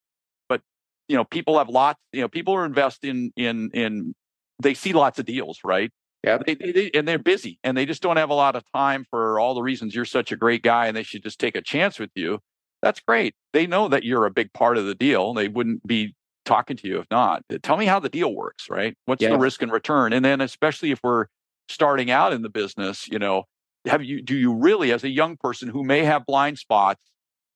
[0.50, 0.62] but
[1.08, 2.00] you know, people have lots.
[2.12, 4.14] You know, people are investing in in.
[4.62, 5.92] They see lots of deals, right?
[6.24, 6.38] Yeah.
[6.46, 9.40] They, they, and they're busy and they just don't have a lot of time for
[9.40, 11.98] all the reasons you're such a great guy and they should just take a chance
[11.98, 12.40] with you.
[12.84, 13.34] That's great.
[13.54, 15.34] They know that you're a big part of the deal.
[15.34, 17.44] They wouldn't be talking to you if not.
[17.64, 18.96] Tell me how the deal works, right?
[19.06, 20.14] What's the risk and return?
[20.14, 21.26] And then especially if we're
[21.70, 23.46] starting out in the business, you know,
[23.86, 27.02] have you do you really as a young person who may have blind spots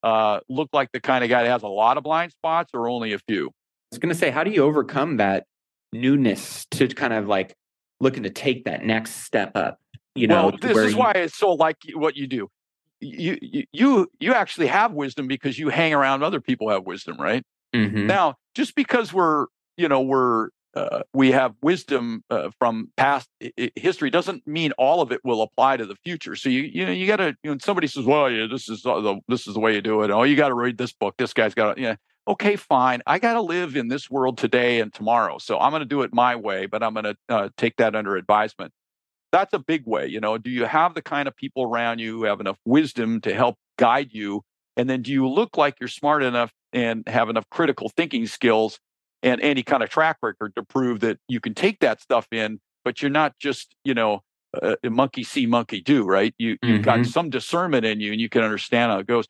[0.02, 2.90] uh, look like the kind of guy that has a lot of blind spots or
[2.90, 3.48] only a few?
[3.48, 3.52] I
[3.92, 5.46] was going to say, how do you overcome that
[6.02, 7.56] newness to kind of like
[8.00, 9.80] looking to take that next step up.
[10.16, 10.98] You know, well, this is you...
[10.98, 12.50] why it's so like what you do.
[13.02, 13.38] You
[13.72, 17.44] you you actually have wisdom because you hang around other people have wisdom, right?
[17.74, 18.08] Mm-hmm.
[18.08, 23.72] Now, just because we're you know we're uh, we have wisdom uh, from past I-
[23.76, 26.36] history doesn't mean all of it will apply to the future.
[26.36, 28.82] So you you know you got to you know somebody says, well, yeah, this is
[28.84, 30.12] the this is the way you do it.
[30.12, 31.16] Oh, you got to read this book.
[31.18, 31.96] This guy's got to yeah
[32.28, 33.02] okay, fine.
[33.06, 35.38] I got to live in this world today and tomorrow.
[35.38, 37.96] So I'm going to do it my way, but I'm going to uh, take that
[37.96, 38.72] under advisement.
[39.32, 40.08] That's a big way.
[40.08, 43.22] You know, do you have the kind of people around you who have enough wisdom
[43.22, 44.44] to help guide you?
[44.78, 48.80] And then do you look like you're smart enough and have enough critical thinking skills
[49.24, 52.60] and any kind of track record to prove that you can take that stuff in,
[52.84, 54.22] but you're not just, you know,
[54.62, 56.34] a, a monkey see, monkey do, right?
[56.38, 56.84] You, you've mm-hmm.
[56.84, 59.26] got some discernment in you and you can understand how it goes.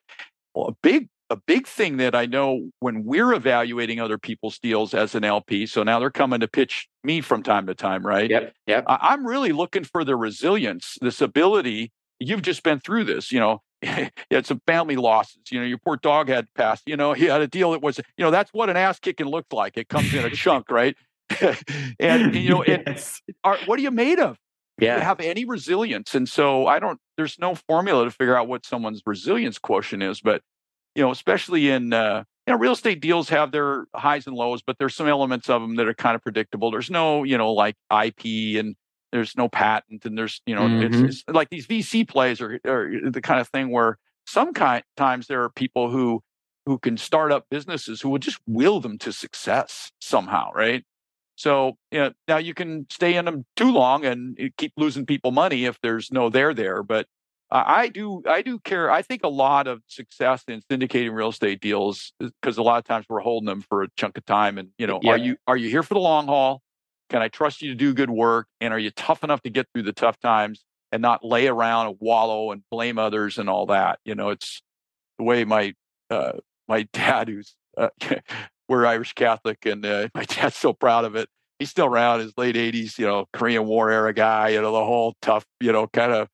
[0.54, 4.94] Well, a big a big thing that I know when we're evaluating other people's deals
[4.94, 8.30] as an LP, so now they're coming to pitch me from time to time, right?
[8.30, 8.54] Yep.
[8.68, 8.84] Yep.
[8.88, 11.92] I, am really looking for the resilience, this ability.
[12.20, 13.62] You've just been through this, you know.
[14.32, 15.44] had some family losses.
[15.52, 16.84] You know, your poor dog had passed.
[16.88, 19.28] You know, he had a deal that was, you know, that's what an ass kicking
[19.28, 19.78] looks like.
[19.78, 20.96] It comes in a chunk, right?
[22.00, 23.22] and you know, yes.
[23.28, 24.38] it, are, what are you made of?
[24.80, 24.98] Yeah.
[24.98, 27.00] You have any resilience, and so I don't.
[27.18, 30.42] There's no formula to figure out what someone's resilience quotient is, but
[30.96, 34.62] you know, especially in uh, you know, real estate deals have their highs and lows,
[34.62, 36.72] but there's some elements of them that are kind of predictable.
[36.72, 38.76] There's no, you know, like IP and
[39.12, 41.06] there's no patent and there's, you know, mm-hmm.
[41.06, 44.84] it's, it's, like these VC plays are, are the kind of thing where some kind
[44.96, 46.22] times there are people who
[46.66, 50.84] who can start up businesses who will just will them to success somehow, right?
[51.36, 55.32] So you know, now you can stay in them too long and keep losing people
[55.32, 57.08] money if there's no there there, but
[57.52, 58.90] I do I do care.
[58.90, 62.86] I think a lot of success in syndicating real estate deals because a lot of
[62.86, 64.58] times we're holding them for a chunk of time.
[64.58, 65.12] And you know, yeah.
[65.12, 66.62] are you are you here for the long haul?
[67.10, 68.48] Can I trust you to do good work?
[68.60, 71.88] And are you tough enough to get through the tough times and not lay around
[71.88, 74.00] and wallow and blame others and all that?
[74.06, 74.62] You know, it's
[75.20, 75.74] the way my
[76.10, 76.34] uh,
[76.68, 77.90] my dad, who's uh,
[78.68, 81.30] we're Irish Catholic, and uh, my dad's so proud of it.
[81.60, 84.84] He's still around, his late 80s, you know, Korean War era guy, you know, the
[84.84, 86.28] whole tough, you know, kind of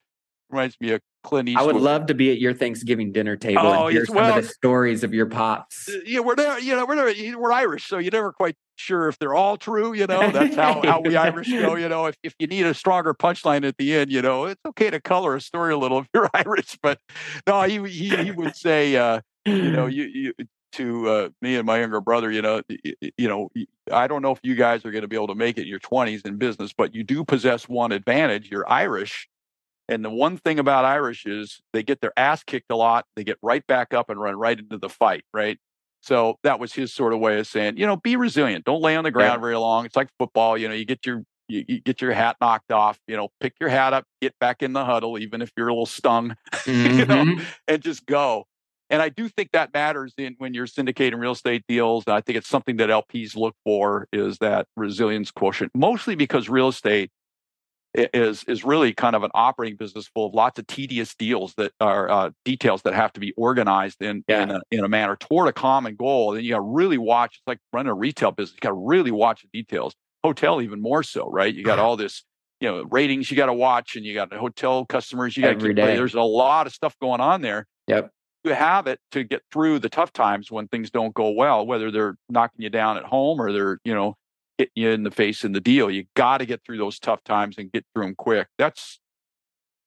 [0.52, 1.70] reminds me of Clint Eastwood.
[1.70, 4.38] I would love to be at your Thanksgiving dinner table oh, and hear some well,
[4.38, 5.90] of the stories of your pops.
[5.90, 6.60] Uh, yeah, we're there.
[6.60, 9.94] You know, we're we're Irish, so you're never quite sure if they're all true.
[9.94, 11.76] You know, that's how, how we Irish go.
[11.76, 14.62] You know, if, if you need a stronger punchline at the end, you know, it's
[14.68, 16.78] okay to color a story a little if you're Irish.
[16.82, 17.00] But
[17.48, 20.34] no, he he, he would say, uh, you know, you, you
[20.74, 22.62] to uh, me and my younger brother, you know,
[23.18, 23.50] you know,
[23.92, 25.68] I don't know if you guys are going to be able to make it in
[25.68, 28.50] your 20s in business, but you do possess one advantage.
[28.50, 29.28] You're Irish
[29.92, 33.06] and the one thing about Irish is they get their ass kicked a lot.
[33.18, 35.60] They get right back up and run right into the fight, right?
[36.02, 38.64] So that was his sort of way of saying, you know, be resilient.
[38.64, 39.42] Don't lay on the ground yeah.
[39.42, 39.86] very long.
[39.86, 40.58] It's like football.
[40.58, 42.98] You know, you get your you, you, get your hat knocked off.
[43.06, 45.74] You know, pick your hat up, get back in the huddle, even if you're a
[45.74, 46.36] little stung.
[46.54, 46.70] Mm-hmm.
[47.00, 47.44] you know, mm-hmm.
[47.68, 48.46] and just go.
[48.90, 52.06] And I do think that matters in when you're syndicating real estate deals.
[52.08, 56.50] And I think it's something that LPs look for is that resilience quotient, mostly because
[56.50, 57.12] real estate
[57.94, 61.74] is is really kind of an operating business full of lots of tedious deals that
[61.82, 64.44] are uh, details that have to be organized in yeah.
[64.44, 66.34] in, a, in a manner toward a common goal.
[66.34, 67.36] And you got to really watch.
[67.36, 68.56] It's like running a retail business.
[68.56, 69.94] You got to really watch the details.
[70.24, 71.54] Hotel even more so, right?
[71.54, 72.24] You got all this,
[72.62, 75.68] you know, ratings you got to watch, and you got hotel customers you got to
[75.68, 75.76] keep.
[75.76, 75.96] Day.
[75.96, 77.68] There's a lot of stuff going on there.
[77.88, 78.12] Yep.
[78.44, 81.92] You have it to get through the tough times when things don't go well, whether
[81.92, 84.16] they're knocking you down at home or they're, you know,
[84.62, 85.90] hitting you in the face in the deal.
[85.90, 88.48] You got to get through those tough times and get through them quick.
[88.58, 89.00] That's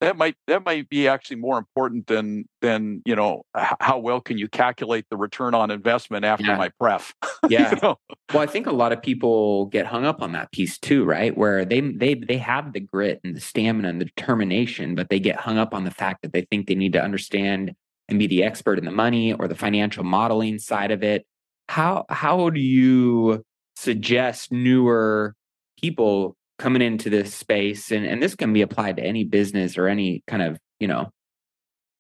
[0.01, 4.37] that might that might be actually more important than than you know how well can
[4.37, 6.57] you calculate the return on investment after yeah.
[6.57, 7.15] my pref.
[7.49, 7.71] yeah.
[7.71, 7.97] you know?
[8.33, 11.37] Well, I think a lot of people get hung up on that piece too, right?
[11.37, 15.21] Where they they they have the grit and the stamina and the determination, but they
[15.21, 17.73] get hung up on the fact that they think they need to understand
[18.09, 21.25] and be the expert in the money or the financial modeling side of it.
[21.69, 23.45] How how do you
[23.77, 25.35] suggest newer
[25.81, 29.89] people coming into this space and, and this can be applied to any business or
[29.89, 31.11] any kind of you know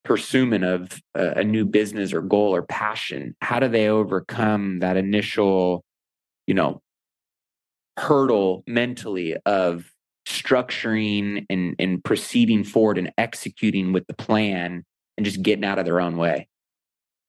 [0.04, 3.34] pursuit of a, a, new business or goal or passion.
[3.40, 5.82] How do they overcome that initial
[6.46, 6.80] you know
[7.98, 9.90] hurdle mentally of
[10.26, 14.84] structuring and and proceeding forward and executing with the plan
[15.16, 16.48] and just getting out of their own way?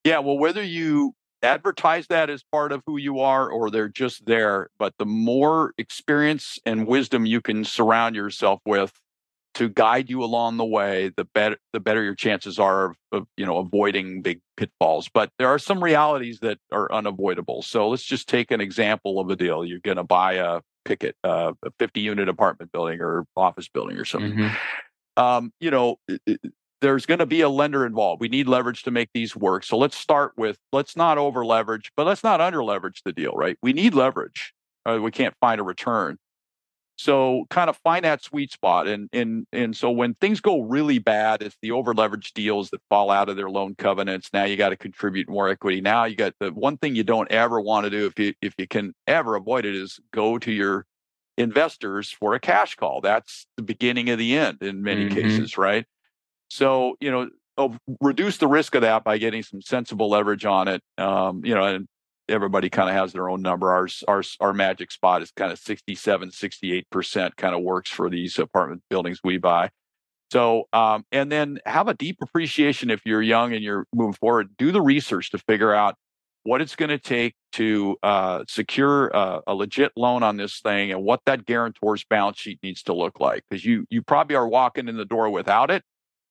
[0.03, 1.13] Yeah well whether you
[1.45, 4.69] advertise that as part of who you are or they're just there.
[4.77, 8.91] But the more experience and wisdom you can surround yourself with
[9.55, 13.27] to guide you along the way, the better the better your chances are of, of,
[13.37, 15.09] you know avoiding big pitfalls.
[15.13, 17.61] But there are some realities that are unavoidable.
[17.61, 19.63] So let's just take an example of a deal.
[19.63, 23.97] You're going to buy a picket, uh, a 50 unit apartment building or office building
[23.97, 24.33] or something.
[24.33, 25.23] Mm-hmm.
[25.23, 25.97] Um, you know,
[26.85, 28.21] there's going to be a lender involved.
[28.21, 29.63] We need leverage to make these work.
[29.63, 33.31] So let's start with let's not over leverage, but let's not under leverage the deal,
[33.31, 33.57] right?
[33.63, 34.53] We need leverage.
[34.85, 36.19] We can't find a return.
[36.97, 38.87] So kind of find that sweet spot.
[38.87, 42.81] And and and so when things go really bad, it's the over leveraged deals that
[42.87, 44.29] fall out of their loan covenants.
[44.31, 45.81] Now you got to contribute more equity.
[45.81, 48.53] Now you got the one thing you don't ever want to do if you if
[48.59, 50.85] you can ever avoid it is go to your
[51.35, 53.01] investors for a cash call.
[53.01, 55.15] That's the beginning of the end in many mm-hmm.
[55.15, 55.85] cases, right?
[56.55, 60.69] So, you know, oh, reduce the risk of that by getting some sensible leverage on
[60.69, 60.81] it.
[60.97, 61.85] Um, you know, and
[62.29, 63.73] everybody kind of has their own number.
[63.73, 68.39] Ours, our, our magic spot is kind of 67, 68% kind of works for these
[68.39, 69.69] apartment buildings we buy.
[70.31, 74.55] So, um, and then have a deep appreciation if you're young and you're moving forward.
[74.57, 75.95] Do the research to figure out
[76.43, 80.91] what it's going to take to uh, secure a, a, legit loan on this thing
[80.91, 83.43] and what that guarantor's balance sheet needs to look like.
[83.49, 85.83] Because you you probably are walking in the door without it,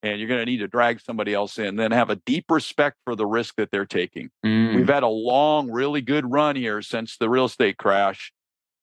[0.03, 1.75] and you're going to need to drag somebody else in.
[1.75, 4.29] Then have a deep respect for the risk that they're taking.
[4.45, 4.75] Mm.
[4.75, 8.31] We've had a long, really good run here since the real estate crash.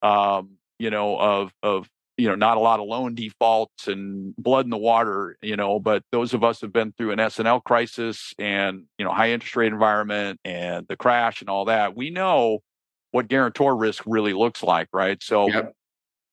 [0.03, 4.67] Um, you know, of of you know, not a lot of loan defaults and blood
[4.67, 5.37] in the water.
[5.43, 9.13] You know, but those of us have been through an S&L crisis and you know
[9.13, 11.97] high interest rate environment and the crash and all that.
[11.97, 12.61] We know
[13.13, 15.23] what guarantor risk really looks like, right?
[15.23, 15.49] So.
[15.49, 15.75] Yep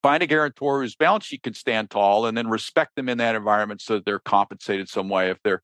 [0.01, 3.35] find a guarantor whose balance sheet can stand tall and then respect them in that
[3.35, 5.61] environment so that they're compensated some way if they're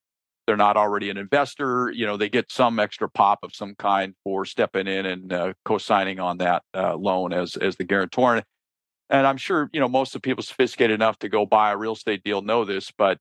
[0.47, 4.13] they're not already an investor you know they get some extra pop of some kind
[4.23, 8.43] for stepping in and uh, co-signing on that uh, loan as as the guarantor.
[9.09, 11.77] And i'm sure you know most of the people sophisticated enough to go buy a
[11.77, 13.17] real estate deal know this but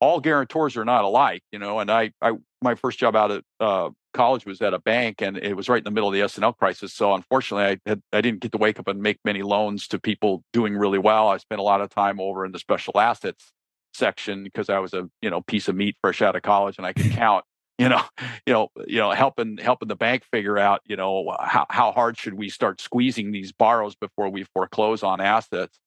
[0.00, 3.42] all guarantors are not alike you know and i i my first job out of
[3.60, 6.22] uh, college was at a bank and it was right in the middle of the
[6.22, 6.94] S&L crisis.
[6.94, 9.98] So unfortunately, I had, I didn't get to wake up and make many loans to
[9.98, 11.28] people doing really well.
[11.28, 13.52] I spent a lot of time over in the special assets
[13.94, 16.86] section because I was a you know piece of meat fresh out of college and
[16.86, 17.44] I could count.
[17.78, 18.02] You know,
[18.46, 22.16] you know, you know, helping helping the bank figure out, you know, how how hard
[22.16, 25.78] should we start squeezing these borrows before we foreclose on assets.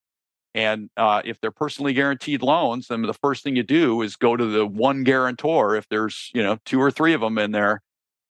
[0.56, 4.36] And uh, if they're personally guaranteed loans, then the first thing you do is go
[4.36, 5.76] to the one guarantor.
[5.76, 7.82] If there's you know two or three of them in there,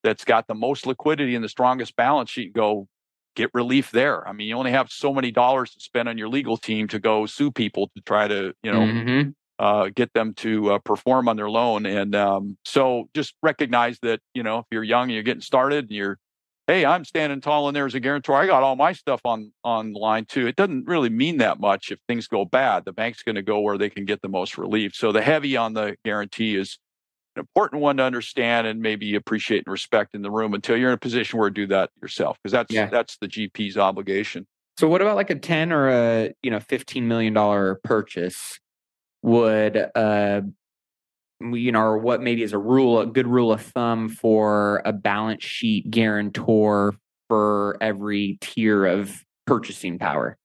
[0.03, 2.87] that's got the most liquidity and the strongest balance sheet go
[3.35, 4.27] get relief there.
[4.27, 6.99] I mean, you only have so many dollars to spend on your legal team to
[6.99, 9.29] go sue people to try to, you know, mm-hmm.
[9.59, 11.85] uh, get them to uh, perform on their loan.
[11.85, 15.85] And um, so just recognize that, you know, if you're young and you're getting started
[15.85, 16.17] and you're,
[16.65, 18.35] hey, I'm standing tall in there as a guarantor.
[18.35, 20.47] I got all my stuff on on line too.
[20.47, 22.85] It doesn't really mean that much if things go bad.
[22.85, 24.93] The bank's going to go where they can get the most relief.
[24.95, 26.77] So the heavy on the guarantee is
[27.37, 30.89] an important one to understand and maybe appreciate and respect in the room until you're
[30.89, 32.87] in a position where do that yourself because that's yeah.
[32.87, 34.47] that's the GP's obligation.
[34.77, 38.59] So what about like a 10 or a, you know, 15 million dollar purchase
[39.21, 40.41] would uh
[41.39, 44.91] you know, or what maybe is a rule, a good rule of thumb for a
[44.91, 46.95] balance sheet guarantor
[47.27, 50.35] for every tier of purchasing power?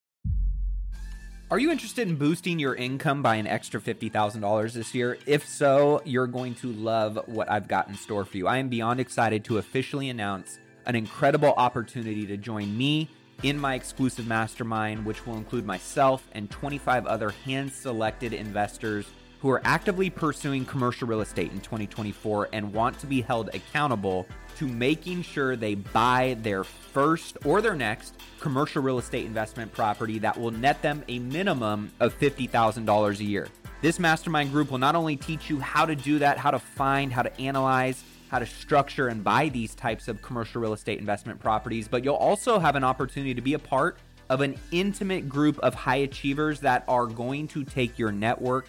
[1.53, 5.19] Are you interested in boosting your income by an extra $50,000 this year?
[5.27, 8.47] If so, you're going to love what I've got in store for you.
[8.47, 13.11] I am beyond excited to officially announce an incredible opportunity to join me
[13.43, 19.05] in my exclusive mastermind, which will include myself and 25 other hand selected investors
[19.41, 24.27] who are actively pursuing commercial real estate in 2024 and want to be held accountable
[24.57, 30.19] to making sure they buy their first or their next commercial real estate investment property
[30.19, 33.49] that will net them a minimum of $50,000 a year.
[33.81, 37.13] This mastermind group will not only teach you how to do that, how to find,
[37.13, 41.41] how to analyze, how to structure and buy these types of commercial real estate investment
[41.41, 43.99] properties, but you'll also have an opportunity to be a part
[44.31, 48.69] of an intimate group of high achievers that are going to take your network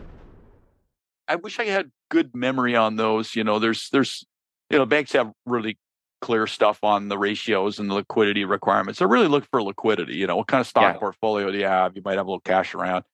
[1.31, 3.37] I wish I had good memory on those.
[3.37, 4.25] You know, there's there's
[4.69, 5.77] you know banks have really
[6.19, 8.99] clear stuff on the ratios and the liquidity requirements.
[8.99, 10.15] They're really looking for liquidity.
[10.15, 10.99] You know, what kind of stock yeah.
[10.99, 11.95] portfolio do you have?
[11.95, 13.05] You might have a little cash around.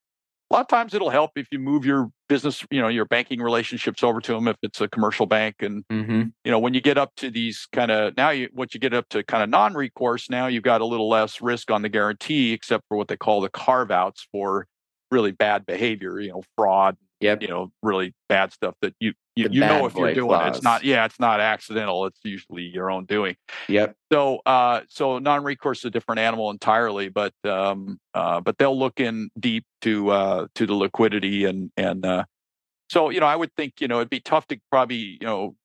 [0.50, 3.40] A lot of times it'll help if you move your business, you know, your banking
[3.40, 5.58] relationships over to them if it's a commercial bank.
[5.60, 6.24] And mm-hmm.
[6.44, 8.96] you know, when you get up to these kind of now you what you get
[8.96, 12.52] up to kind of non-recourse, now you've got a little less risk on the guarantee,
[12.52, 14.66] except for what they call the carve outs for
[15.12, 17.42] really bad behavior, you know, fraud, Yep.
[17.42, 20.48] You know, really bad stuff that you you, you know if you're doing it.
[20.48, 22.06] It's not yeah, it's not accidental.
[22.06, 23.36] It's usually your own doing.
[23.68, 23.96] Yep.
[24.12, 29.00] So uh so non-recourse is a different animal entirely, but um uh but they'll look
[29.00, 32.24] in deep to uh to the liquidity and and uh
[32.90, 35.56] so you know I would think you know it'd be tough to probably you know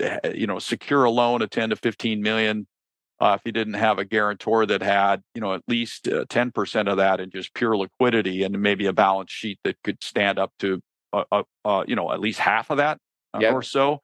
[0.00, 2.66] eh, you know secure a loan of 10 to 15 million
[3.20, 6.88] uh, if you didn't have a guarantor that had you know at least uh, 10%
[6.90, 10.52] of that in just pure liquidity and maybe a balance sheet that could stand up
[10.58, 10.80] to
[11.12, 12.98] uh, uh, uh you know at least half of that
[13.34, 13.54] uh, yep.
[13.54, 14.00] or so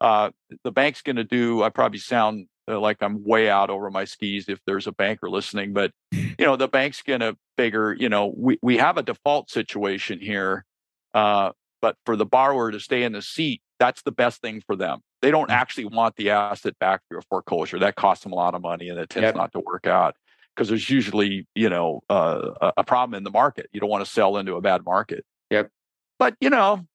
[0.00, 4.48] the bank's going to do i probably sound like i'm way out over my skis
[4.48, 8.32] if there's a banker listening but you know the bank's going to figure you know
[8.36, 10.64] we, we have a default situation here
[11.12, 15.00] but for the borrower to stay in the seat that's the best thing for them
[15.22, 15.60] they don't mm-hmm.
[15.60, 17.78] actually want the asset back through a foreclosure.
[17.78, 19.34] That costs them a lot of money, and it tends yep.
[19.34, 20.14] not to work out
[20.54, 23.68] because there's usually you know uh, a problem in the market.
[23.72, 25.24] You don't want to sell into a bad market.
[25.50, 25.70] Yep.
[26.18, 26.86] But you know,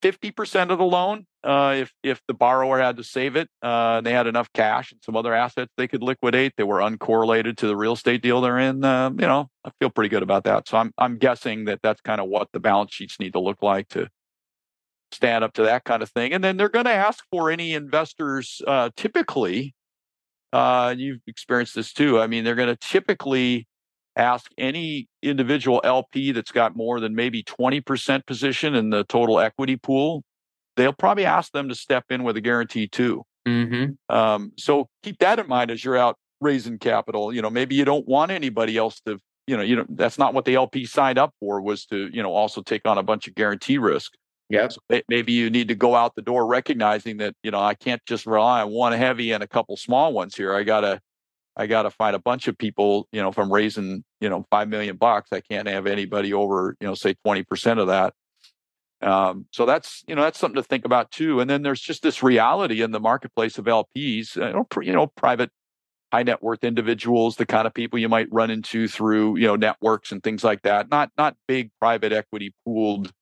[0.00, 4.00] fifty percent of the loan, uh, if if the borrower had to save it, uh,
[4.00, 6.52] they had enough cash and some other assets they could liquidate.
[6.56, 8.84] They were uncorrelated to the real estate deal they're in.
[8.84, 10.66] Uh, you know, I feel pretty good about that.
[10.68, 13.62] So I'm I'm guessing that that's kind of what the balance sheets need to look
[13.62, 14.08] like to
[15.12, 16.32] stand up to that kind of thing.
[16.32, 19.74] And then they're going to ask for any investors uh, typically,
[20.52, 22.20] uh, you've experienced this too.
[22.20, 23.66] I mean, they're going to typically
[24.16, 29.76] ask any individual LP that's got more than maybe 20% position in the total equity
[29.76, 30.22] pool.
[30.76, 33.24] They'll probably ask them to step in with a guarantee too.
[33.46, 34.14] Mm-hmm.
[34.14, 37.32] Um, so keep that in mind as you're out raising capital.
[37.32, 40.34] You know, maybe you don't want anybody else to, you know, you know, that's not
[40.34, 43.28] what the LP signed up for was to, you know, also take on a bunch
[43.28, 44.12] of guarantee risk.
[44.48, 44.68] Yeah.
[44.68, 44.78] So
[45.08, 48.26] maybe you need to go out the door recognizing that, you know, I can't just
[48.26, 50.54] rely on one heavy and a couple small ones here.
[50.54, 51.00] I gotta
[51.56, 54.68] I gotta find a bunch of people, you know, if I'm raising, you know, five
[54.68, 58.14] million bucks, I can't have anybody over, you know, say 20% of that.
[59.02, 61.40] Um, so that's you know that's something to think about too.
[61.40, 65.06] And then there's just this reality in the marketplace of LPs, you know, you know,
[65.08, 65.50] private
[66.12, 69.56] high net worth individuals, the kind of people you might run into through you know
[69.56, 70.90] networks and things like that.
[70.90, 73.12] Not not big private equity pooled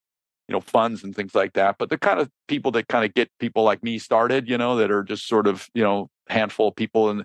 [0.48, 3.14] you know funds and things like that but the kind of people that kind of
[3.14, 6.68] get people like me started you know that are just sort of you know handful
[6.68, 7.24] of people in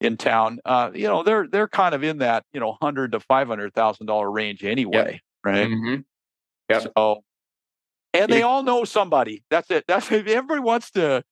[0.00, 3.20] in town, uh, you know, they're they're kind of in that you know hundred to
[3.20, 5.68] five hundred thousand dollar range anyway, right?
[5.68, 6.00] Mm-hmm.
[6.80, 7.24] So,
[8.14, 9.42] and they all know somebody.
[9.50, 9.84] That's it.
[9.88, 11.24] That's everybody wants to.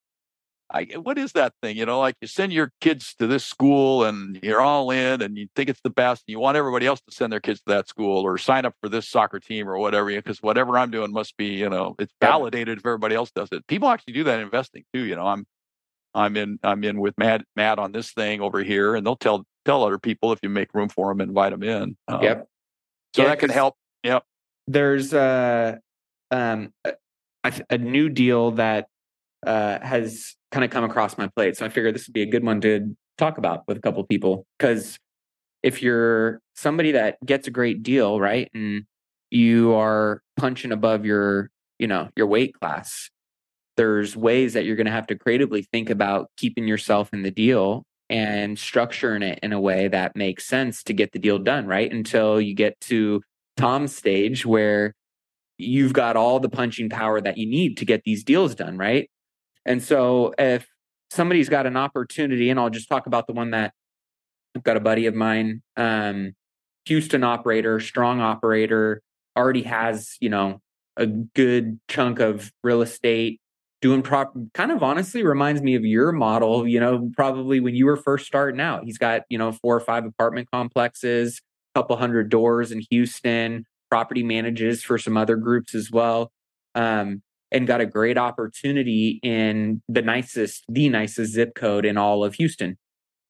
[0.72, 1.76] I, what is that thing?
[1.76, 5.36] You know, like you send your kids to this school and you're all in and
[5.36, 7.74] you think it's the best and you want everybody else to send their kids to
[7.74, 11.12] that school or sign up for this soccer team or whatever, because whatever I'm doing
[11.12, 13.66] must be, you know, it's validated if everybody else does it.
[13.68, 15.04] People actually do that in investing too.
[15.04, 15.46] You know, I'm
[16.14, 19.46] I'm in I'm in with Matt Matt on this thing over here, and they'll tell
[19.64, 21.96] tell other people if you make room for them, invite them in.
[22.08, 22.48] Um, yep.
[23.14, 23.76] So yeah, that can help.
[24.02, 24.24] Yep.
[24.66, 25.76] There's uh,
[26.30, 28.88] um, a, a new deal that
[29.46, 32.26] uh, has kind of come across my plate, so I figured this would be a
[32.26, 34.98] good one to talk about with a couple people because
[35.62, 38.84] if you're somebody that gets a great deal, right, and
[39.30, 43.10] you are punching above your you know your weight class
[43.76, 47.30] there's ways that you're going to have to creatively think about keeping yourself in the
[47.30, 51.66] deal and structuring it in a way that makes sense to get the deal done,
[51.66, 51.92] right?
[51.92, 53.22] Until you get to
[53.56, 54.94] Tom's stage where
[55.58, 59.10] you've got all the punching power that you need to get these deals done, right?
[59.66, 60.66] And so if
[61.10, 63.74] somebody's got an opportunity, and I'll just talk about the one that
[64.56, 66.32] I've got a buddy of mine, um,
[66.86, 69.02] Houston operator, strong operator,
[69.36, 70.62] already has, you know,
[70.96, 73.40] a good chunk of real estate
[73.82, 77.84] doing prop kind of honestly reminds me of your model you know probably when you
[77.84, 78.84] were first starting out.
[78.84, 81.42] He's got you know four or five apartment complexes
[81.74, 86.32] a couple hundred doors in houston property manages for some other groups as well.
[86.74, 87.22] Um,
[87.52, 92.34] and got a great opportunity in the nicest the nicest zip code in all of
[92.34, 92.76] houston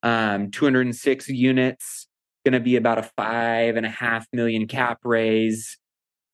[0.03, 2.07] um, 206 units
[2.45, 5.79] going to be about a five and a half million cap raise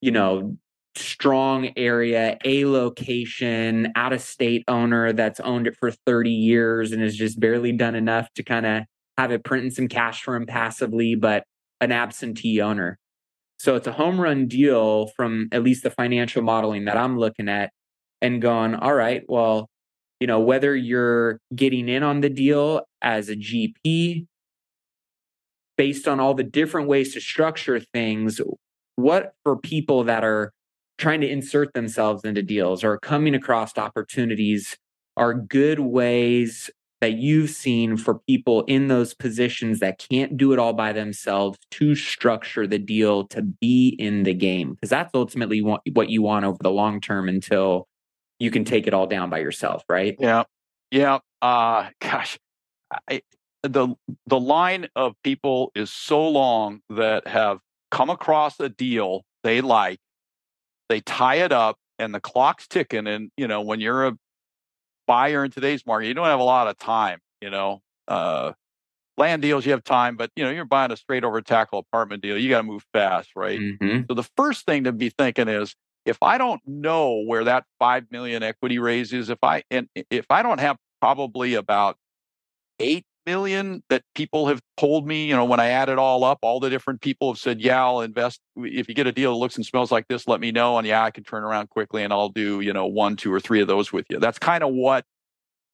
[0.01, 0.57] you know
[0.97, 7.03] strong area, a location, out of state owner that's owned it for 30 years and
[7.03, 8.83] has just barely done enough to kind of
[9.19, 11.45] have it printing some cash for him passively, but
[11.81, 12.99] an absentee owner.
[13.63, 17.49] So it's a home run deal from at least the financial modeling that I'm looking
[17.49, 17.71] at
[18.21, 19.69] and going, all right, well,
[20.19, 24.27] you know, whether you're getting in on the deal as a GP,
[25.79, 28.41] based on all the different ways to structure things,
[28.97, 30.51] what for people that are
[30.99, 34.77] trying to insert themselves into deals or coming across opportunities
[35.17, 36.69] are good ways
[37.03, 41.59] that you've seen for people in those positions that can't do it all by themselves
[41.73, 44.73] to structure the deal to be in the game.
[44.73, 47.89] Because that's ultimately what, you want over the long term until
[48.39, 50.17] you can take it all down by yourself right?
[50.19, 50.45] Yeah.
[50.91, 51.19] Yeah.
[51.43, 52.39] Uh gosh.
[53.09, 53.23] I,
[53.63, 53.95] the
[54.27, 57.59] the line of people is so long that have
[57.91, 59.99] come across a deal they like
[60.89, 63.07] they tie it up and the clock's ticking.
[63.07, 64.13] And, you know, when you're a
[65.07, 67.83] buyer in today's market, you don't have a lot of time, you know.
[68.09, 68.53] Uh,
[69.17, 72.23] land deals, you have time, but you know, you're buying a straight over tackle apartment
[72.23, 73.59] deal, you got to move fast, right?
[73.59, 74.03] Mm-hmm.
[74.09, 75.75] So the first thing to be thinking is
[76.05, 80.27] if I don't know where that 5 million equity raise is, if I and if
[80.31, 81.97] I don't have probably about
[82.79, 86.39] 8 million that people have told me, you know, when I add it all up,
[86.43, 88.41] all the different people have said, yeah, I'll invest.
[88.57, 90.79] If you get a deal that looks and smells like this, let me know.
[90.79, 93.41] And yeah, I can turn around quickly and I'll do, you know, one, two, or
[93.41, 94.19] three of those with you.
[94.19, 95.05] That's kind of what,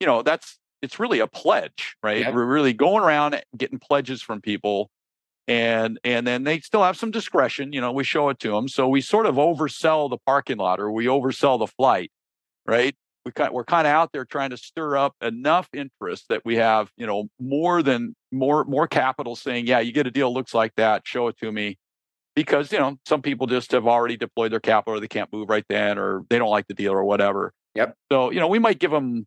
[0.01, 2.21] you know, that's, it's really a pledge, right?
[2.21, 2.35] Yep.
[2.35, 4.91] We're really going around getting pledges from people.
[5.49, 7.91] And and then they still have some discretion, you know.
[7.91, 11.07] We show it to them, so we sort of oversell the parking lot, or we
[11.07, 12.13] oversell the flight,
[12.67, 12.95] right?
[13.29, 16.57] We kind, we're kind of out there trying to stir up enough interest that we
[16.57, 20.55] have, you know, more than more more capital saying, yeah, you get a deal looks
[20.55, 21.77] like that, show it to me,
[22.35, 25.51] because you know some people just have already deployed their capital or they can't move
[25.51, 27.53] right then or they don't like the deal or whatever.
[27.75, 27.95] Yep.
[28.11, 29.27] So you know we might give them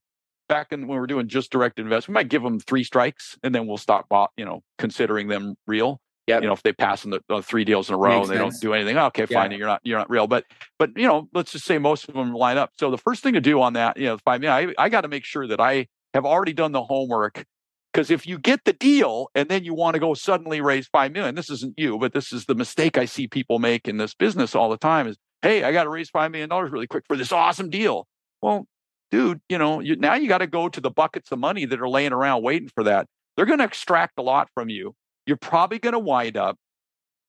[0.50, 3.56] back in when we're doing just direct invest, we might give them three strikes and
[3.56, 6.02] then we'll stop, you know, considering them real.
[6.28, 6.40] Yeah.
[6.40, 8.38] You know, if they pass in the, the three deals in a row Makes and
[8.38, 8.60] they sense.
[8.60, 9.58] don't do anything, okay, fine, yeah.
[9.58, 10.28] you're not you're not real.
[10.28, 10.46] But
[10.78, 12.72] but you know, let's just say most of them line up.
[12.78, 15.08] So the first thing to do on that, you know, five, I, I got to
[15.08, 17.46] make sure that I have already done the homework.
[17.92, 21.12] Because if you get the deal and then you want to go suddenly raise five
[21.12, 24.14] million, this isn't you, but this is the mistake I see people make in this
[24.14, 27.04] business all the time is, hey, I got to raise five million dollars really quick
[27.06, 28.08] for this awesome deal.
[28.42, 28.66] Well,
[29.10, 31.82] dude, you know, you, now you got to go to the buckets of money that
[31.82, 33.08] are laying around waiting for that.
[33.36, 34.96] They're going to extract a lot from you.
[35.26, 36.58] You're probably going to wind up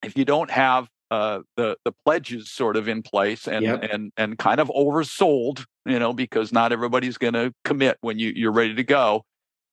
[0.02, 3.82] if you don't have uh, the the pledges sort of in place and yep.
[3.82, 8.32] and and kind of oversold, you know, because not everybody's going to commit when you
[8.34, 9.22] you're ready to go.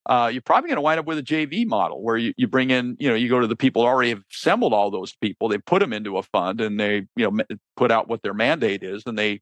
[0.05, 2.71] Uh, you're probably going to wind up with a JV model where you, you bring
[2.71, 5.59] in, you know, you go to the people already have assembled all those people, they
[5.59, 7.43] put them into a fund and they, you know,
[7.77, 9.39] put out what their mandate is and they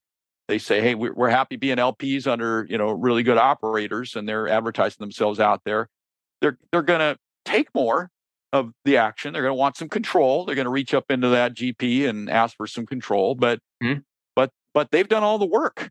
[0.47, 4.27] they say, hey, we're, we're happy being LPs under, you know, really good operators and
[4.27, 5.89] they're advertising themselves out there.
[6.41, 8.11] They're they're going to take more
[8.53, 9.33] of the action.
[9.33, 10.45] They're going to want some control.
[10.45, 13.35] They're going to reach up into that GP and ask for some control.
[13.35, 13.99] But mm-hmm.
[14.35, 15.89] but but they've done all the work.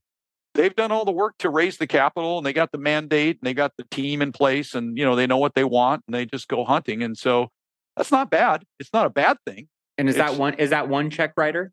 [0.54, 3.46] They've done all the work to raise the capital, and they got the mandate, and
[3.46, 6.14] they got the team in place, and you know they know what they want, and
[6.14, 7.02] they just go hunting.
[7.02, 7.48] And so
[7.96, 8.64] that's not bad.
[8.80, 9.68] It's not a bad thing.
[9.98, 10.54] And is it's, that one?
[10.54, 11.72] Is that one check writer?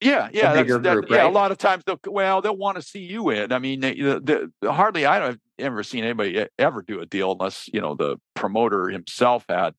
[0.00, 1.18] Yeah, yeah, that's, that, group, yeah.
[1.18, 1.26] Right?
[1.26, 3.52] A lot of times they'll well they'll want to see you in.
[3.52, 7.32] I mean, they, the, the, hardly I don't ever seen anybody ever do a deal
[7.32, 9.74] unless you know the promoter himself had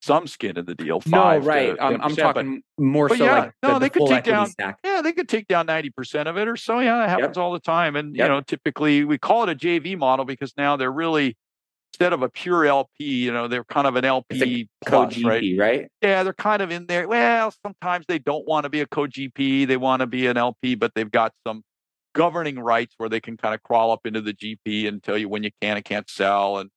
[0.00, 1.02] some skin in the deal.
[1.06, 1.76] no, right.
[1.76, 3.24] To, I'm, I'm talking more but so.
[3.24, 4.48] Yeah, like no, the, they could take down.
[4.48, 4.78] Stack.
[4.84, 6.80] Yeah, they could take down ninety percent of it or so.
[6.80, 7.42] Yeah, that happens yep.
[7.42, 7.96] all the time.
[7.96, 8.24] And yep.
[8.24, 11.36] you know, typically we call it a JV model because now they're really
[11.92, 15.54] instead of a pure LP, you know, they're kind of an LP plus, right?
[15.58, 15.88] right?
[16.00, 17.06] Yeah, they're kind of in there.
[17.06, 20.76] Well, sometimes they don't want to be a co-GP; they want to be an LP,
[20.76, 21.62] but they've got some
[22.14, 25.28] governing rights where they can kind of crawl up into the GP and tell you
[25.28, 26.70] when you can and can't sell, and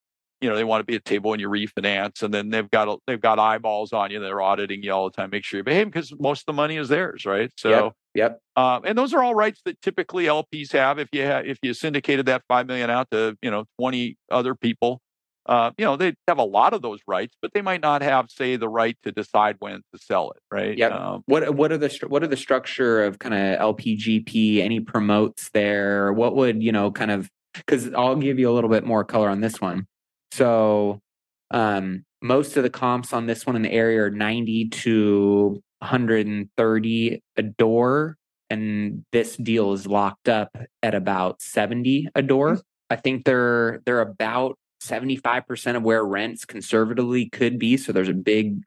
[0.44, 3.00] you know they want to be a table when you refinance, and then they've got
[3.08, 4.20] they've got eyeballs on you.
[4.20, 6.76] They're auditing you all the time, make sure you behave because most of the money
[6.76, 7.50] is theirs, right?
[7.56, 8.40] So, yep, yep.
[8.58, 11.00] Um, and those are all rights that typically LPs have.
[11.00, 14.54] If you have, if you syndicated that five million out to you know twenty other
[14.54, 15.00] people,
[15.46, 18.30] uh, you know, they have a lot of those rights, but they might not have,
[18.30, 20.78] say, the right to decide when to sell it, right?
[20.78, 20.88] Yeah.
[20.88, 24.60] Um, what what are the what are the structure of kind of LPGP?
[24.60, 26.14] Any promotes there?
[26.14, 27.30] What would you know, kind of?
[27.54, 29.86] Because I'll give you a little bit more color on this one.
[30.34, 31.00] So,
[31.52, 37.22] um, most of the comps on this one in the area are ninety to 130
[37.38, 38.18] a door,
[38.50, 40.50] and this deal is locked up
[40.82, 42.60] at about 70 a door.
[42.90, 47.78] I think they're they're about 75% of where rents conservatively could be.
[47.78, 48.64] So there's a big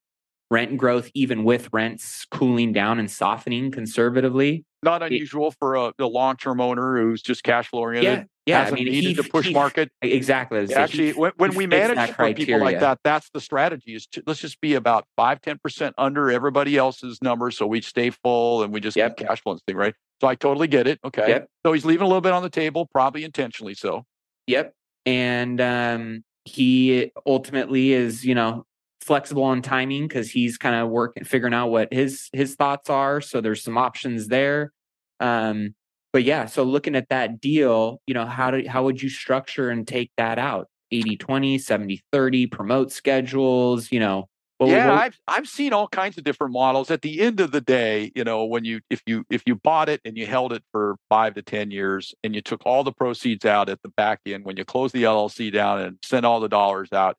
[0.53, 4.65] rent growth, even with rents cooling down and softening conservatively.
[4.87, 8.19] Not unusual for a, a long term owner who's just cash flow oriented.
[8.21, 8.25] Yeah.
[8.47, 10.73] Yeah, I mean, needed he, to push he, market exactly.
[10.73, 13.97] Actually, when, when we manage for people like that, that's the strategy.
[13.97, 17.81] Is to, let's just be about five, ten percent under everybody else's number, so we
[17.81, 19.17] stay full and we just yep.
[19.17, 19.95] cash flow thing, right?
[20.21, 21.01] So I totally get it.
[21.05, 21.49] Okay, yep.
[21.67, 24.05] so he's leaving a little bit on the table, probably intentionally so.
[24.47, 24.73] Yep,
[25.05, 28.65] and um, he ultimately is you know
[29.01, 33.21] flexible on timing because he's kind of working figuring out what his his thoughts are
[33.21, 34.73] so there's some options there
[35.21, 35.75] um
[36.13, 39.71] but yeah so looking at that deal you know how do how would you structure
[39.71, 45.19] and take that out 80 20 70 30 promote schedules you know well, yeah, I've
[45.29, 46.91] I've seen all kinds of different models.
[46.91, 49.91] At the end of the day, you know, when you if you if you bought
[49.91, 52.93] it and you held it for five to ten years and you took all the
[52.93, 56.41] proceeds out at the back end when you close the LLC down and send all
[56.41, 57.17] the dollars out,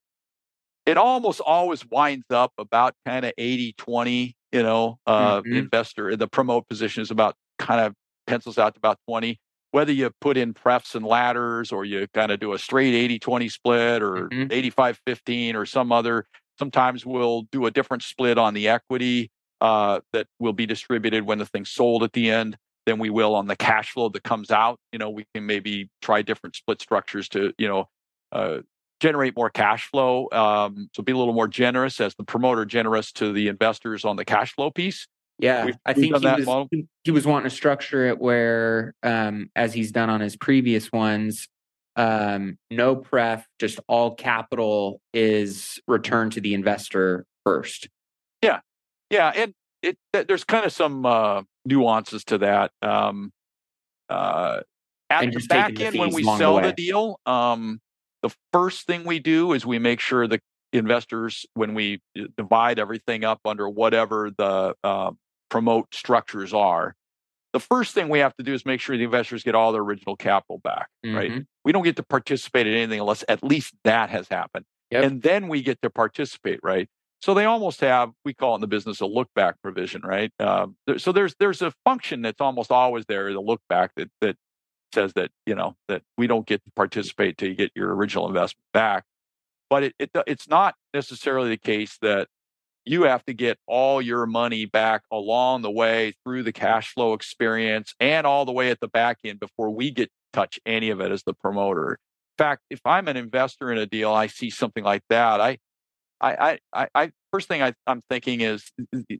[0.87, 5.53] it almost always winds up about kind of 80 20 you know uh, mm-hmm.
[5.53, 7.35] investor the promote position is about
[7.67, 7.93] kind of
[8.25, 9.39] pencils out to about 20
[9.71, 13.19] whether you put in prefs and ladders or you kind of do a straight 80
[13.19, 14.51] 20 split or mm-hmm.
[14.51, 16.25] 85 15 or some other
[16.57, 21.37] Sometimes we'll do a different split on the equity uh, that will be distributed when
[21.37, 24.49] the thing's sold at the end than we will on the cash flow that comes
[24.49, 24.79] out.
[24.91, 27.89] You know, we can maybe try different split structures to, you know,
[28.31, 28.59] uh,
[28.99, 30.27] generate more cash flow.
[30.31, 34.15] Um, so be a little more generous as the promoter, generous to the investors on
[34.15, 35.07] the cash flow piece.
[35.39, 36.67] Yeah, we've, I think he was,
[37.03, 41.47] he was wanting to structure it where, um, as he's done on his previous ones,
[41.95, 47.87] um, no pref, just all capital is returned to the investor first.
[48.41, 48.61] Yeah,
[49.11, 52.71] yeah, and it, there's kind of some uh, nuances to that.
[52.81, 53.31] Um,
[54.09, 54.61] uh,
[55.09, 57.79] at and the back end, when we sell the, the deal, um,
[58.23, 60.39] the first thing we do is we make sure the
[60.73, 65.11] investors, when we uh, divide everything up under whatever the uh,
[65.49, 66.95] promote structures are,
[67.53, 69.81] the first thing we have to do is make sure the investors get all their
[69.81, 71.15] original capital back, mm-hmm.
[71.15, 71.45] right?
[71.63, 74.65] We don't get to participate in anything unless at least that has happened.
[74.91, 75.03] Yep.
[75.03, 76.87] And then we get to participate, right?
[77.21, 80.31] So they almost have, we call it in the business a look back provision, right?
[80.39, 84.35] Um, so there's there's a function that's almost always there, the look back that that
[84.93, 88.27] says that you know that we don't get to participate till you get your original
[88.27, 89.03] investment back.
[89.69, 92.27] But it, it it's not necessarily the case that
[92.87, 97.13] you have to get all your money back along the way through the cash flow
[97.13, 101.01] experience and all the way at the back end before we get touch any of
[101.01, 101.91] it as the promoter.
[101.91, 105.41] In fact, if I'm an investor in a deal, I see something like that.
[105.41, 105.57] I
[106.19, 108.71] I, I, I first thing I, am thinking is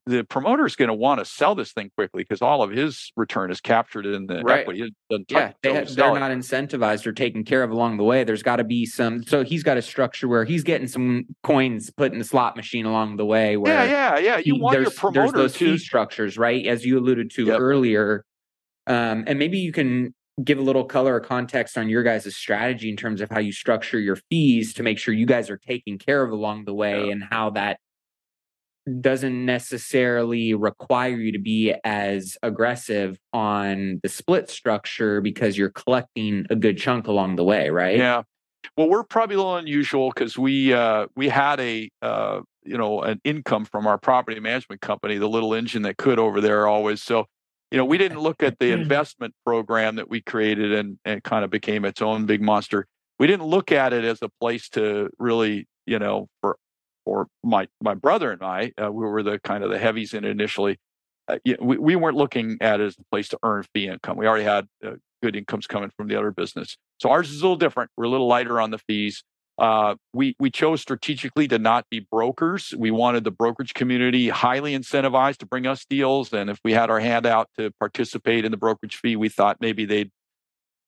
[0.05, 3.11] the promoter is going to want to sell this thing quickly because all of his
[3.15, 4.61] return is captured in the right.
[4.61, 4.91] equity.
[5.29, 8.23] Yeah, they have, they're not incentivized or taken care of along the way.
[8.23, 9.23] There's got to be some.
[9.23, 12.85] So he's got a structure where he's getting some coins put in the slot machine
[12.85, 13.57] along the way.
[13.57, 14.37] Where yeah, yeah, yeah.
[14.37, 15.73] You he, want your promoter there's those to...
[15.73, 16.65] fee structures, right?
[16.65, 17.59] As you alluded to yep.
[17.59, 18.23] earlier.
[18.87, 20.13] Um, and maybe you can
[20.43, 23.51] give a little color or context on your guys' strategy in terms of how you
[23.51, 27.05] structure your fees to make sure you guys are taken care of along the way
[27.05, 27.11] yeah.
[27.11, 27.79] and how that
[29.01, 36.45] doesn't necessarily require you to be as aggressive on the split structure because you're collecting
[36.49, 37.97] a good chunk along the way, right?
[37.97, 38.23] Yeah.
[38.77, 43.01] Well, we're probably a little unusual because we uh, we had a uh, you know
[43.01, 47.01] an income from our property management company, the little engine that could over there always.
[47.01, 47.25] So
[47.71, 51.43] you know we didn't look at the investment program that we created and and kind
[51.43, 52.87] of became its own big monster.
[53.19, 56.57] We didn't look at it as a place to really you know for
[57.05, 60.25] or my my brother and I, uh, we were the kind of the heavies in
[60.25, 60.77] it initially.
[61.27, 64.17] Uh, we, we weren't looking at it as a place to earn fee income.
[64.17, 64.91] We already had uh,
[65.21, 66.77] good incomes coming from the other business.
[66.99, 67.91] So ours is a little different.
[67.97, 69.23] We're a little lighter on the fees.
[69.57, 72.73] Uh, we we chose strategically to not be brokers.
[72.77, 76.89] We wanted the brokerage community highly incentivized to bring us deals, and if we had
[76.89, 80.11] our hand out to participate in the brokerage fee, we thought maybe they'd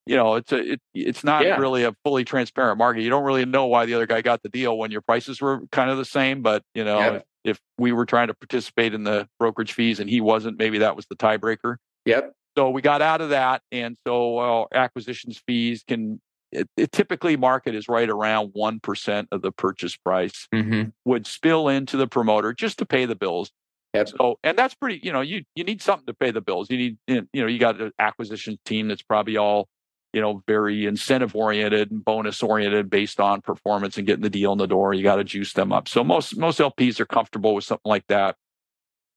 [0.10, 1.58] you know, it's a it, it's not yeah.
[1.58, 3.04] really a fully transparent market.
[3.04, 5.62] You don't really know why the other guy got the deal when your prices were
[5.72, 6.42] kind of the same.
[6.42, 7.14] But you know, yeah.
[7.14, 10.80] if, if, we were trying to participate in the brokerage fees and he wasn't, maybe
[10.80, 11.76] that was the tiebreaker.
[12.06, 12.34] Yep.
[12.58, 16.20] So we got out of that, and so well, acquisitions fees can.
[16.52, 20.90] It, it typically market is right around one percent of the purchase price mm-hmm.
[21.06, 23.52] would spill into the promoter just to pay the bills.
[23.94, 24.10] Yep.
[24.10, 25.00] So, and that's pretty.
[25.04, 26.70] You know, you you need something to pay the bills.
[26.70, 29.68] You need, you know, you got an acquisition team that's probably all
[30.14, 34.52] you know, very incentive oriented and bonus oriented based on performance and getting the deal
[34.52, 34.94] in the door.
[34.94, 35.88] You got to juice them up.
[35.88, 38.36] So most most LPs are comfortable with something like that.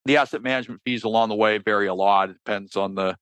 [0.05, 2.30] The asset management fees along the way vary a lot.
[2.30, 3.16] It depends on the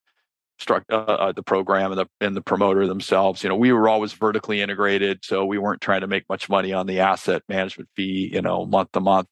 [0.60, 3.42] struct uh, uh, the program and the and the promoter themselves.
[3.42, 6.72] You know, we were always vertically integrated, so we weren't trying to make much money
[6.72, 8.30] on the asset management fee.
[8.32, 9.28] You know, month to month.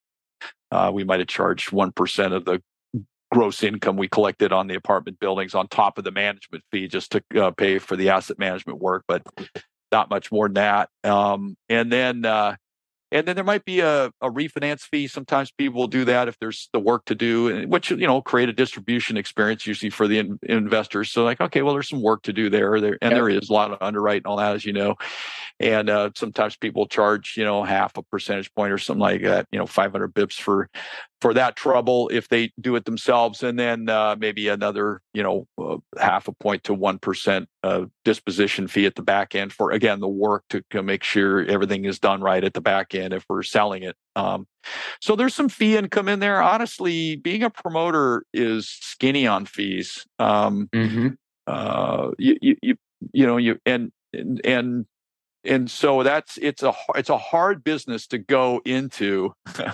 [0.70, 2.62] Uh, we might have charged one percent of the
[3.30, 7.12] gross income we collected on the apartment buildings on top of the management fee just
[7.12, 9.22] to uh, pay for the asset management work, but
[9.92, 10.88] not much more than that.
[11.04, 12.56] Um, and then uh,
[13.10, 15.06] and then there might be a, a refinance fee.
[15.06, 18.48] Sometimes people will do that if there's the work to do, which you know create
[18.48, 21.10] a distribution experience usually for the in, investors.
[21.10, 23.18] So like, okay, well, there's some work to do there, there, and yep.
[23.18, 24.96] there is a lot of underwriting and all that, as you know.
[25.60, 29.46] And uh, sometimes people charge you know half a percentage point or something like that,
[29.50, 30.68] you know, 500 bips for
[31.20, 35.48] for that trouble if they do it themselves, and then uh, maybe another you know
[35.58, 39.72] uh, half a point to one percent uh, disposition fee at the back end for
[39.72, 42.97] again the work to, to make sure everything is done right at the back end
[42.98, 43.96] if we're selling it.
[44.16, 44.46] Um,
[45.00, 46.42] so there's some fee income in there.
[46.42, 50.06] Honestly, being a promoter is skinny on fees.
[50.18, 51.08] Um, mm-hmm.
[51.46, 52.76] uh, you, you, you,
[53.12, 54.86] you know, you and and
[55.44, 59.32] and so that's it's a it's a hard business to go into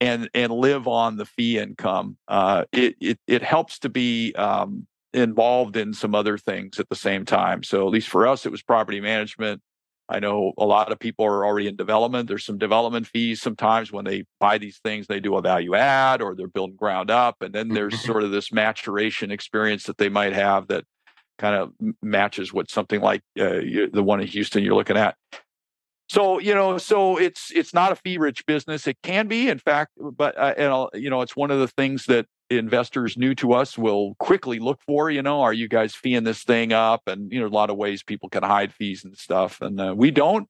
[0.00, 2.16] and and live on the fee income.
[2.28, 6.96] Uh, it, it it helps to be um, involved in some other things at the
[6.96, 7.62] same time.
[7.62, 9.62] So at least for us, it was property management.
[10.08, 12.28] I know a lot of people are already in development.
[12.28, 16.20] There's some development fees sometimes when they buy these things, they do a value add
[16.20, 17.36] or they're building ground up.
[17.40, 18.06] And then there's mm-hmm.
[18.06, 20.84] sort of this maturation experience that they might have that
[21.38, 23.60] kind of matches what something like uh,
[23.92, 25.16] the one in Houston you're looking at.
[26.08, 28.86] So you know, so it's it's not a fee rich business.
[28.86, 32.04] It can be, in fact, but uh, and you know, it's one of the things
[32.06, 35.10] that investors new to us will quickly look for.
[35.10, 37.02] You know, are you guys feeing this thing up?
[37.06, 39.94] And you know, a lot of ways people can hide fees and stuff, and uh,
[39.96, 40.48] we don't.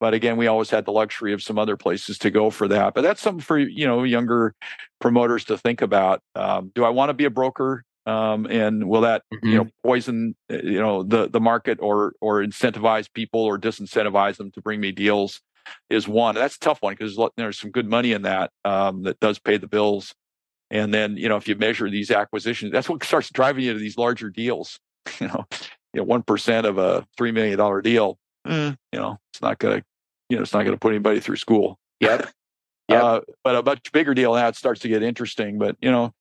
[0.00, 2.94] But again, we always had the luxury of some other places to go for that.
[2.94, 4.54] But that's something for you know younger
[5.00, 6.22] promoters to think about.
[6.34, 7.84] Um, do I want to be a broker?
[8.06, 9.46] Um, and will that mm-hmm.
[9.46, 9.88] you know mm-hmm.
[9.88, 14.60] poison uh, you know the the market or or incentivize people or disincentivize them to
[14.60, 15.40] bring me deals?
[15.90, 19.20] Is one that's a tough one because there's some good money in that um, that
[19.20, 20.14] does pay the bills.
[20.70, 23.78] And then, you know, if you measure these acquisitions, that's what starts driving you to
[23.78, 24.78] these larger deals.
[25.20, 25.46] You know,
[25.94, 29.58] you know, one percent of a three million dollar deal, eh, you know, it's not
[29.58, 29.82] gonna,
[30.28, 31.78] you know, it's not gonna put anybody through school.
[32.00, 32.28] Yep.
[32.90, 33.02] Yep.
[33.02, 35.58] Uh, but a much bigger deal now it starts to get interesting.
[35.58, 36.14] But you know,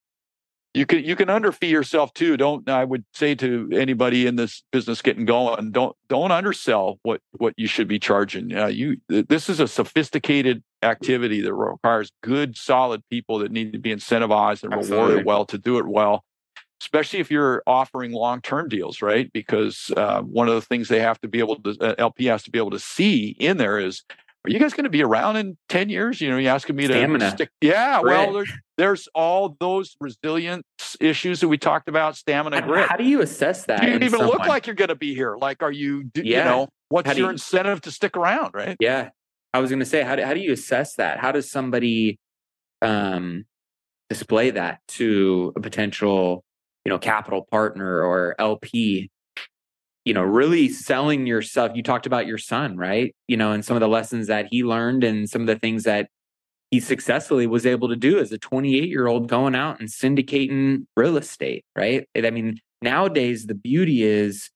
[0.74, 2.38] you can you can underfee yourself too.
[2.38, 7.22] Don't I would say to anybody in this business getting going, don't don't undersell what
[7.32, 8.55] what you should be charging.
[8.55, 13.80] Uh, you this is a sophisticated activity that requires good, solid people that need to
[13.80, 15.07] be incentivized and Absolutely.
[15.07, 16.24] rewarded well to do it well.
[16.80, 19.34] Especially if you're offering long-term deals, right?
[19.34, 22.43] Because uh, one of the things they have to be able to, uh, LP has
[22.43, 24.03] to be able to see in there is
[24.47, 26.21] are you guys going to be around in 10 years?
[26.21, 27.19] You know, you're asking me Stamina.
[27.19, 27.49] to stick.
[27.59, 27.99] Yeah.
[27.99, 30.63] Well, there's, there's, all those resilience
[31.01, 32.87] issues that we talked about, stamina, grit.
[32.87, 33.81] How do you assess that?
[33.81, 34.29] Do you even someone?
[34.29, 35.35] look like you're going to be here?
[35.35, 36.37] Like, are you, do, yeah.
[36.37, 38.51] you know, what's your you, incentive to stick around?
[38.53, 38.77] Right.
[38.79, 39.09] Yeah.
[39.53, 41.19] I was going to say, how do, how do you assess that?
[41.19, 42.19] How does somebody
[42.81, 43.45] um,
[44.09, 46.45] display that to a potential,
[46.85, 49.09] you know, capital partner or LP
[50.08, 51.74] you know, really selling yourself.
[51.76, 53.14] You talked about your son, right?
[53.28, 55.84] You know, and some of the lessons that he learned and some of the things
[55.84, 56.08] that
[56.72, 60.86] he successfully was able to do as a 28 year old going out and syndicating
[60.95, 62.08] real estate, right?
[62.16, 64.49] I mean, nowadays, the beauty is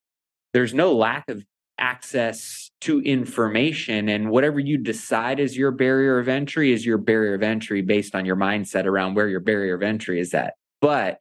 [0.53, 1.43] there's no lack of
[1.77, 7.33] access to information and whatever you decide is your barrier of entry is your barrier
[7.33, 11.17] of entry based on your mindset around where your barrier of entry is at but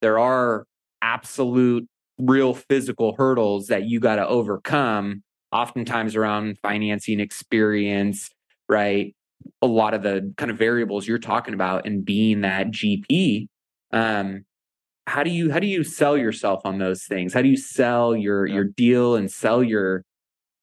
[0.00, 0.64] there are
[1.02, 1.86] absolute
[2.18, 8.30] real physical hurdles that you got to overcome oftentimes around financing experience
[8.68, 9.14] right?
[9.62, 13.48] A lot of the kind of variables you're talking about and being that gp
[13.92, 14.44] um
[15.06, 17.32] how do you how do you sell yourself on those things?
[17.32, 18.54] How do you sell your yeah.
[18.56, 20.04] your deal and sell your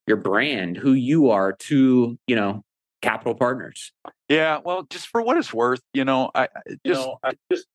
[0.05, 2.63] your brand who you are to you know
[3.01, 3.91] capital partners?
[4.29, 7.65] Yeah well just for what it's worth you know i just, you know, I just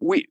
[0.00, 0.26] we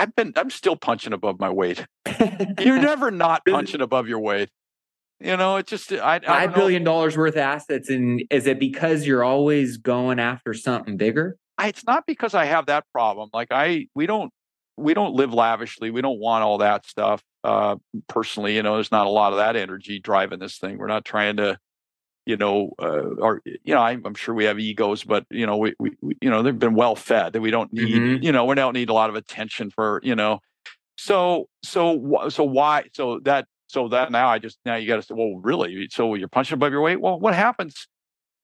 [0.00, 1.86] I've been I'm still punching above my weight.
[2.58, 4.48] You're never not punching above your weight.
[5.20, 8.58] You know, it's just I, I five billion dollars worth of assets, and is it
[8.58, 11.36] because you're always going after something bigger?
[11.58, 13.28] I, it's not because I have that problem.
[13.34, 14.32] Like I, we don't
[14.78, 15.90] we don't live lavishly.
[15.90, 17.22] We don't want all that stuff.
[17.44, 17.76] Uh,
[18.08, 20.78] personally, you know, there's not a lot of that energy driving this thing.
[20.78, 21.58] We're not trying to
[22.30, 25.56] you know, uh, or you know, I, am sure we have egos, but you know,
[25.56, 28.22] we, we, we, you know, they've been well fed that we don't need, mm-hmm.
[28.22, 30.38] you know, we don't need a lot of attention for, you know,
[30.96, 35.02] so so so why so that so that now I just now you got to
[35.02, 37.00] say, well, really, so you're punching above your weight.
[37.00, 37.88] Well, what happens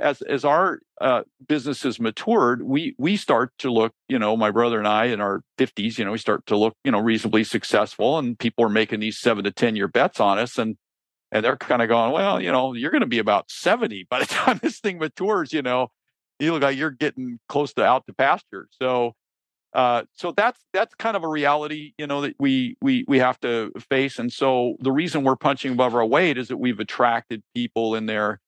[0.01, 2.65] as as our uh, business has matured?
[2.65, 6.05] We we start to look, you know, my brother and I in our 50s, you
[6.05, 9.45] know, we start to look, you know, reasonably successful, and people are making these seven
[9.45, 10.77] to ten year bets on us, and
[11.33, 14.21] and they're kind of going, well, you know, you're going to be about 70 by
[14.21, 15.89] the time this thing matures, you know,
[16.39, 18.69] you look like you're getting close to out to pasture.
[18.81, 19.15] So,
[19.73, 23.39] uh, so that's that's kind of a reality, you know, that we we we have
[23.41, 24.19] to face.
[24.19, 28.07] And so the reason we're punching above our weight is that we've attracted people in
[28.07, 28.41] their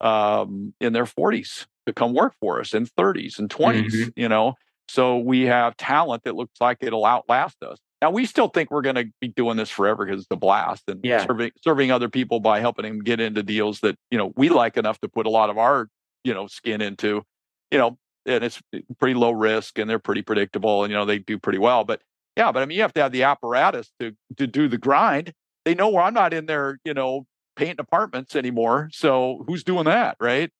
[0.00, 4.08] um, in their 40s to come work for us, in 30s and 20s, mm-hmm.
[4.14, 4.54] you know.
[4.88, 7.78] So we have talent that looks like it'll outlast us.
[8.00, 10.84] Now we still think we're going to be doing this forever because it's a blast
[10.88, 11.26] and yeah.
[11.26, 14.76] serving serving other people by helping them get into deals that you know we like
[14.76, 15.88] enough to put a lot of our
[16.24, 17.22] you know skin into,
[17.70, 18.60] you know, and it's
[18.98, 21.84] pretty low risk and they're pretty predictable and you know they do pretty well.
[21.84, 22.00] But
[22.36, 25.32] yeah, but I mean you have to have the apparatus to to do the grind.
[25.64, 27.26] They know where I'm not in there, you know,
[27.56, 28.88] painting apartments anymore.
[28.92, 30.50] So who's doing that, right?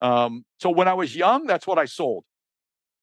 [0.00, 2.24] Um, so when I was young, that's what I sold.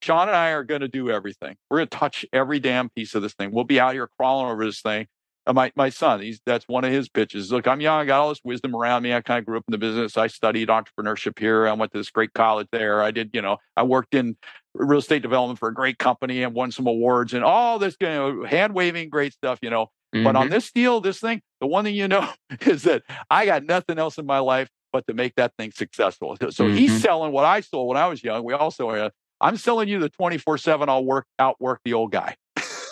[0.05, 1.55] Sean and I are going to do everything.
[1.67, 3.51] We're going to touch every damn piece of this thing.
[3.51, 5.07] We'll be out here crawling over this thing.
[5.47, 7.51] Uh, my my son, he's that's one of his pitches.
[7.51, 8.01] Look, I'm young.
[8.01, 9.15] I got all this wisdom around me.
[9.15, 10.15] I kind of grew up in the business.
[10.15, 11.67] I studied entrepreneurship here.
[11.67, 13.01] I went to this great college there.
[13.01, 14.37] I did, you know, I worked in
[14.75, 18.07] real estate development for a great company and won some awards and all this, you
[18.07, 19.87] know, hand waving, great stuff, you know.
[20.15, 20.23] Mm-hmm.
[20.23, 20.53] But on mm-hmm.
[20.53, 22.27] this deal, this thing, the one thing you know
[22.61, 26.37] is that I got nothing else in my life but to make that thing successful.
[26.39, 26.75] So mm-hmm.
[26.75, 28.43] he's selling what I sold when I was young.
[28.43, 29.09] We also uh,
[29.41, 32.35] I'm selling you the 24 7, I'll work outwork the old guy.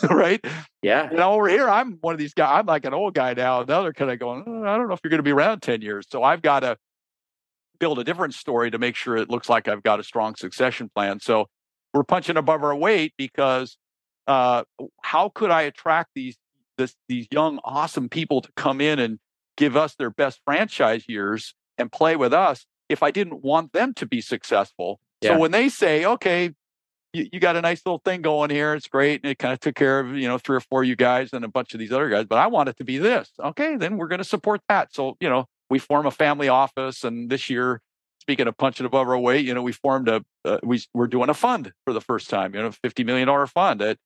[0.10, 0.44] right?
[0.82, 1.10] Yeah.
[1.12, 2.60] Know, over here, I'm one of these guys.
[2.60, 3.64] I'm like an old guy now.
[3.64, 5.62] Now they're kind of going, oh, I don't know if you're going to be around
[5.62, 6.06] 10 years.
[6.10, 6.78] So I've got to
[7.80, 10.90] build a different story to make sure it looks like I've got a strong succession
[10.94, 11.20] plan.
[11.20, 11.48] So
[11.94, 13.78] we're punching above our weight because
[14.28, 14.64] uh,
[15.02, 16.38] how could I attract these
[16.78, 19.20] this, these young, awesome people to come in and
[19.58, 23.94] give us their best franchise years and play with us if I didn't want them
[23.96, 25.00] to be successful?
[25.30, 26.54] So when they say, okay,
[27.14, 29.60] you, you, got a nice little thing going here, it's great, and it kind of
[29.60, 31.80] took care of you know three or four of you guys and a bunch of
[31.80, 33.30] these other guys, but I want it to be this.
[33.40, 34.94] Okay, then we're going to support that.
[34.94, 37.82] So you know, we form a family office, and this year,
[38.20, 41.30] speaking of punching above our weight, you know, we formed a uh, we we're doing
[41.30, 43.98] a fund for the first time, you know, fifty million dollar fund that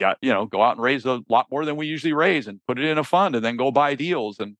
[0.00, 2.60] got you know go out and raise a lot more than we usually raise and
[2.66, 4.56] put it in a fund and then go buy deals and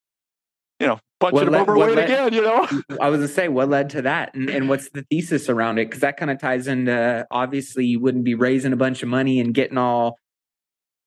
[0.81, 2.67] you know, punching them overweight led, again, you know?
[3.01, 4.35] I was gonna say, what led to that?
[4.35, 5.87] And, and what's the thesis around it?
[5.87, 9.41] Because that kind of ties into obviously you wouldn't be raising a bunch of money
[9.41, 10.19] and getting all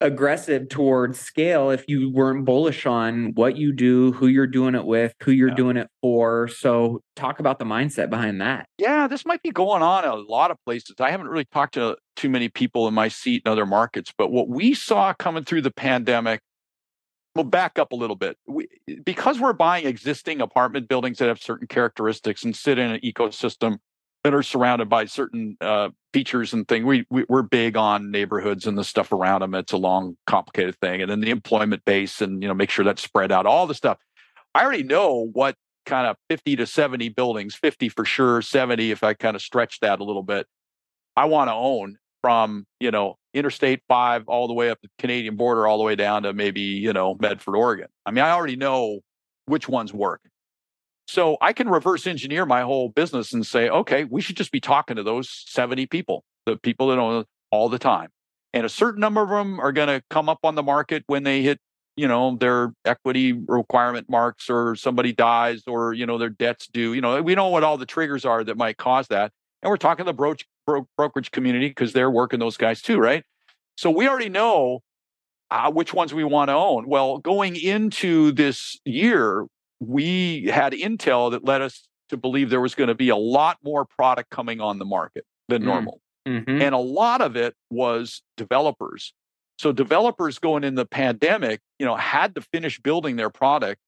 [0.02, 4.86] aggressive towards scale if you weren't bullish on what you do, who you're doing it
[4.86, 5.56] with, who you're yeah.
[5.56, 6.48] doing it for.
[6.48, 8.66] So talk about the mindset behind that.
[8.78, 10.96] Yeah, this might be going on a lot of places.
[11.00, 14.32] I haven't really talked to too many people in my seat in other markets, but
[14.32, 16.42] what we saw coming through the pandemic
[17.36, 18.38] we'll back up a little bit.
[18.48, 18.68] We,
[19.04, 23.78] because we're buying existing apartment buildings that have certain characteristics and sit in an ecosystem
[24.24, 28.68] that are surrounded by certain uh, features and things, we, we, are big on neighborhoods
[28.68, 29.56] and the stuff around them.
[29.56, 31.02] It's a long, complicated thing.
[31.02, 33.74] And then the employment base and, you know, make sure that's spread out, all the
[33.74, 33.98] stuff.
[34.54, 35.56] I already know what
[35.86, 39.80] kind of 50 to 70 buildings, 50 for sure, 70 if I kind of stretch
[39.80, 40.46] that a little bit,
[41.16, 45.36] I want to own from you know Interstate Five all the way up the Canadian
[45.36, 47.88] border, all the way down to maybe you know Medford, Oregon.
[48.06, 49.00] I mean, I already know
[49.46, 50.22] which ones work.
[51.08, 54.62] So I can reverse engineer my whole business and say, okay, we should just be
[54.62, 58.10] talking to those 70 people, the people that own all the time.
[58.54, 61.24] And a certain number of them are going to come up on the market when
[61.24, 61.60] they hit,
[61.98, 66.94] you know, their equity requirement marks or somebody dies or, you know, their debts due.
[66.94, 69.34] You know, we know what all the triggers are that might cause that.
[69.62, 70.36] And we're talking the bro-
[70.66, 73.24] bro- brokerage community because they're working those guys too, right?
[73.78, 74.82] So we already know
[75.50, 76.88] uh, which ones we want to own.
[76.88, 79.46] Well, going into this year,
[79.80, 83.58] we had intel that led us to believe there was going to be a lot
[83.64, 85.66] more product coming on the market than mm.
[85.66, 86.02] normal.
[86.28, 86.62] Mm-hmm.
[86.62, 89.14] And a lot of it was developers.
[89.58, 93.80] So developers going in the pandemic, you know, had to finish building their product,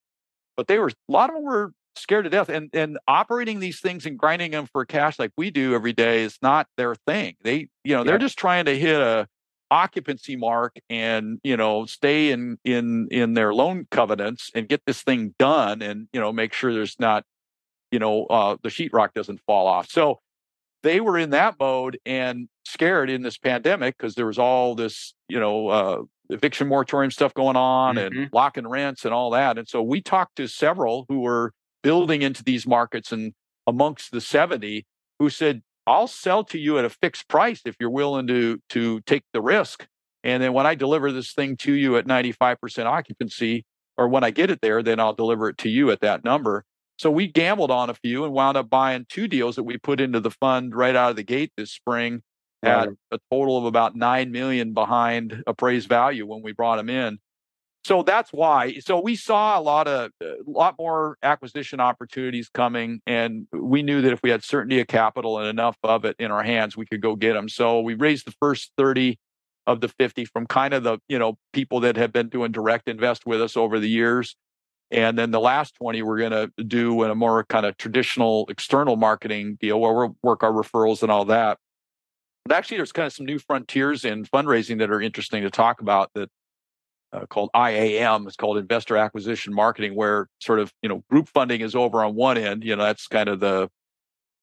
[0.58, 2.50] but they were a lot of them were scared to death.
[2.50, 6.24] And and operating these things and grinding them for cash like we do every day
[6.24, 7.36] is not their thing.
[7.44, 8.04] They, you know, yeah.
[8.04, 9.28] they're just trying to hit a
[9.74, 15.02] occupancy mark and you know stay in in in their loan covenants and get this
[15.02, 17.24] thing done and you know make sure there's not
[17.92, 20.20] you know uh, the sheetrock doesn't fall off so
[20.84, 25.16] they were in that mode and scared in this pandemic because there was all this
[25.28, 28.16] you know uh, eviction moratorium stuff going on mm-hmm.
[28.16, 31.52] and locking rents and all that and so we talked to several who were
[31.84, 33.34] building into these markets and
[33.68, 34.86] amongst the 70
[35.20, 39.02] who said I'll sell to you at a fixed price if you're willing to to
[39.02, 39.86] take the risk.
[40.24, 43.66] And then when I deliver this thing to you at 95% occupancy,
[43.98, 46.64] or when I get it there, then I'll deliver it to you at that number.
[46.98, 50.00] So we gambled on a few and wound up buying two deals that we put
[50.00, 52.22] into the fund right out of the gate this spring
[52.62, 57.20] at a total of about 9 million behind appraised value when we brought them in
[57.84, 63.02] so that's why so we saw a lot of a lot more acquisition opportunities coming
[63.06, 66.32] and we knew that if we had certainty of capital and enough of it in
[66.32, 69.18] our hands we could go get them so we raised the first 30
[69.66, 72.88] of the 50 from kind of the you know people that have been doing direct
[72.88, 74.36] invest with us over the years.
[74.92, 78.46] And then the last 20 we're going to do in a more kind of traditional
[78.50, 81.58] external marketing deal where we'll work our referrals and all that.
[82.46, 85.82] But actually there's kind of some new frontiers in fundraising that are interesting to talk
[85.82, 86.30] about that
[87.14, 88.28] uh, called IAM.
[88.28, 92.16] It's called Investor Acquisition Marketing, where sort of you know group funding is over on
[92.16, 92.64] one end.
[92.64, 93.70] You know that's kind of the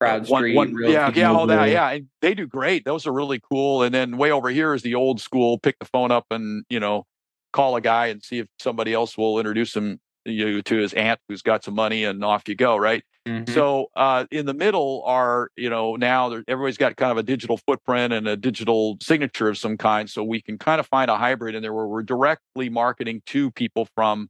[0.00, 1.90] CrowdStreet, one, one, yeah, yeah, all that, yeah.
[1.90, 2.84] And they do great.
[2.86, 3.82] Those are really cool.
[3.82, 5.58] And then way over here is the old school.
[5.58, 7.04] Pick the phone up and you know
[7.52, 11.18] call a guy and see if somebody else will introduce him you to his aunt
[11.28, 13.52] who's got some money and off you go right mm-hmm.
[13.52, 17.56] so uh, in the middle are you know now everybody's got kind of a digital
[17.56, 21.16] footprint and a digital signature of some kind so we can kind of find a
[21.16, 24.28] hybrid in there where we're directly marketing to people from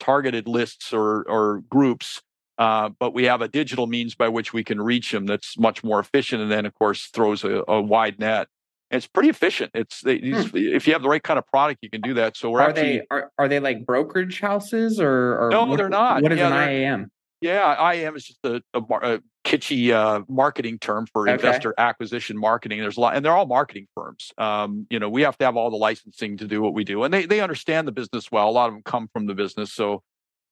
[0.00, 2.22] targeted lists or or groups
[2.56, 5.82] uh, but we have a digital means by which we can reach them that's much
[5.82, 8.48] more efficient and then of course throws a, a wide net
[8.90, 9.70] it's pretty efficient.
[9.74, 10.42] It's they, hmm.
[10.54, 12.36] if you have the right kind of product, you can do that.
[12.36, 15.64] So we're are actually, they are, are they like brokerage houses or, or no?
[15.64, 16.22] What, they're not.
[16.22, 17.10] What is yeah, an IAM?
[17.44, 21.34] Yeah, IAM is just a, a, a kitschy uh, marketing term for okay.
[21.34, 22.80] investor acquisition marketing.
[22.80, 24.32] There's a lot, and they're all marketing firms.
[24.38, 27.04] Um, you know, we have to have all the licensing to do what we do,
[27.04, 28.48] and they they understand the business well.
[28.48, 30.02] A lot of them come from the business, so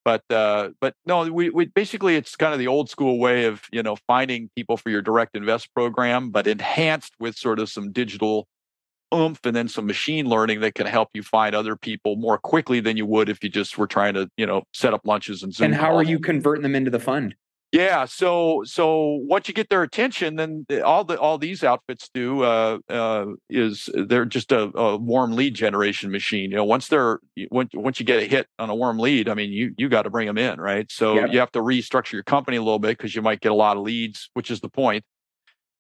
[0.05, 3.63] but uh, but no, we, we basically it's kind of the old school way of
[3.73, 7.91] you know finding people for your direct invest program, but enhanced with sort of some
[7.91, 8.47] digital
[9.13, 12.81] oomph and then some machine learning that can help you find other people more quickly
[12.81, 15.55] than you would if you just were trying to you know set up lunches and
[15.55, 15.67] Zoom.
[15.67, 16.01] And how calls.
[16.01, 17.35] are you converting them into the fund?
[17.73, 22.43] Yeah, so so once you get their attention, then all the all these outfits do
[22.43, 26.51] uh, uh, is they're just a, a, warm lead generation machine.
[26.51, 29.33] You know, once they're once once you get a hit on a warm lead, I
[29.33, 30.91] mean, you you got to bring them in, right?
[30.93, 31.27] So yeah.
[31.27, 33.79] you have to restructure your company a little bit because you might get a lot
[33.79, 35.03] of leads, which is the point.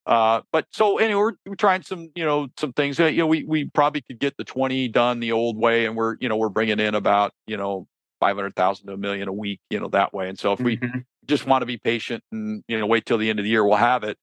[0.04, 2.96] Uh, but so anyway, we're, we're trying some you know some things.
[2.96, 5.96] that you know, we we probably could get the twenty done the old way, and
[5.96, 7.86] we're you know we're bringing in about you know
[8.20, 10.28] five hundred thousand to a million a week, you know that way.
[10.28, 13.18] And so if we mm-hmm just want to be patient and you know wait till
[13.18, 13.64] the end of the year.
[13.64, 14.16] We'll have it.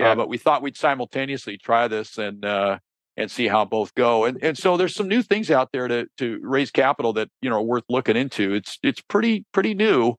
[0.00, 0.10] Uh, yeah.
[0.12, 2.78] Uh, but we thought we'd simultaneously try this and uh,
[3.16, 4.24] and see how both go.
[4.24, 7.50] And and so there's some new things out there to to raise capital that you
[7.50, 8.54] know are worth looking into.
[8.54, 10.16] It's it's pretty pretty new.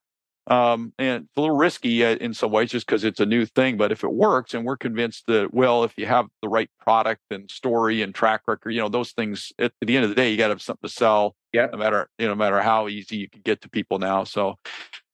[0.47, 3.45] Um, and it's a little risky uh, in some ways just because it's a new
[3.45, 3.75] thing.
[3.77, 7.21] But if it works, and we're convinced that, well, if you have the right product
[7.31, 10.15] and story and track record, you know, those things at, at the end of the
[10.15, 11.35] day, you got to have something to sell.
[11.51, 11.67] Yeah.
[11.71, 14.23] No matter, you know, no matter how easy you can get to people now.
[14.23, 14.55] So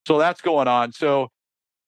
[0.06, 0.92] so that's going on.
[0.92, 1.30] So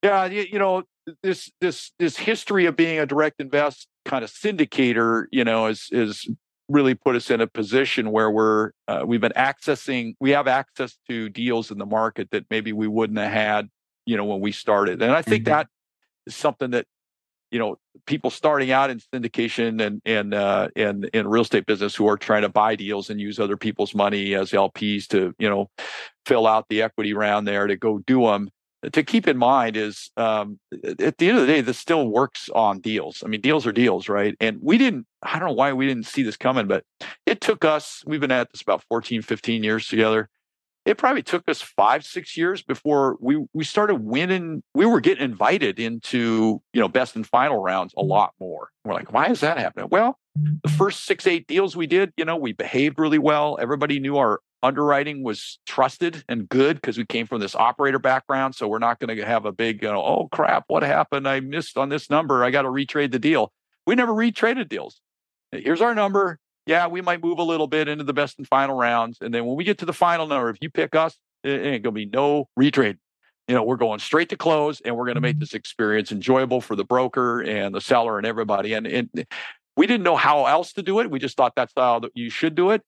[0.03, 0.83] yeah, you, you know
[1.21, 5.89] this this this history of being a direct invest kind of syndicator, you know, is
[5.91, 6.27] is
[6.68, 10.97] really put us in a position where we're uh, we've been accessing we have access
[11.07, 13.70] to deals in the market that maybe we wouldn't have had
[14.05, 15.53] you know when we started and i think mm-hmm.
[15.53, 15.68] that
[16.26, 16.86] is something that
[17.51, 21.95] you know people starting out in syndication and and uh, and in real estate business
[21.95, 25.49] who are trying to buy deals and use other people's money as LPs to you
[25.49, 25.70] know
[26.26, 28.49] fill out the equity round there to go do them.
[28.91, 30.59] To keep in mind is um,
[30.99, 33.23] at the end of the day, this still works on deals.
[33.26, 34.36] I mean, deals are deals, right?
[34.39, 36.84] And we didn't, I don't know why we didn't see this coming, but
[37.26, 40.30] it took us, we've been at this about 14, 15 years together
[40.86, 45.23] it probably took us five six years before we we started winning we were getting
[45.23, 48.69] invited into you know best and final rounds a lot more.
[48.83, 49.89] We're like why is that happening?
[49.91, 53.57] Well the first six eight deals we did you know we behaved really well.
[53.59, 58.55] Everybody knew our underwriting was trusted and good because we came from this operator background
[58.55, 61.27] so we're not going to have a big you know, oh crap what happened?
[61.27, 62.43] I missed on this number.
[62.43, 63.51] I got to retrade the deal.
[63.88, 65.01] We never retraded deals.
[65.51, 68.76] Here's our number yeah, we might move a little bit into the best and final
[68.76, 69.20] rounds.
[69.22, 71.84] And then when we get to the final number, if you pick us, it ain't
[71.84, 72.97] going to be no retrade.
[73.47, 75.41] You know, we're going straight to close and we're going to make mm-hmm.
[75.41, 78.74] this experience enjoyable for the broker and the seller and everybody.
[78.74, 79.09] And, and
[79.78, 81.11] we didn't know how else to do it.
[81.11, 82.82] We just thought that's how you should do it.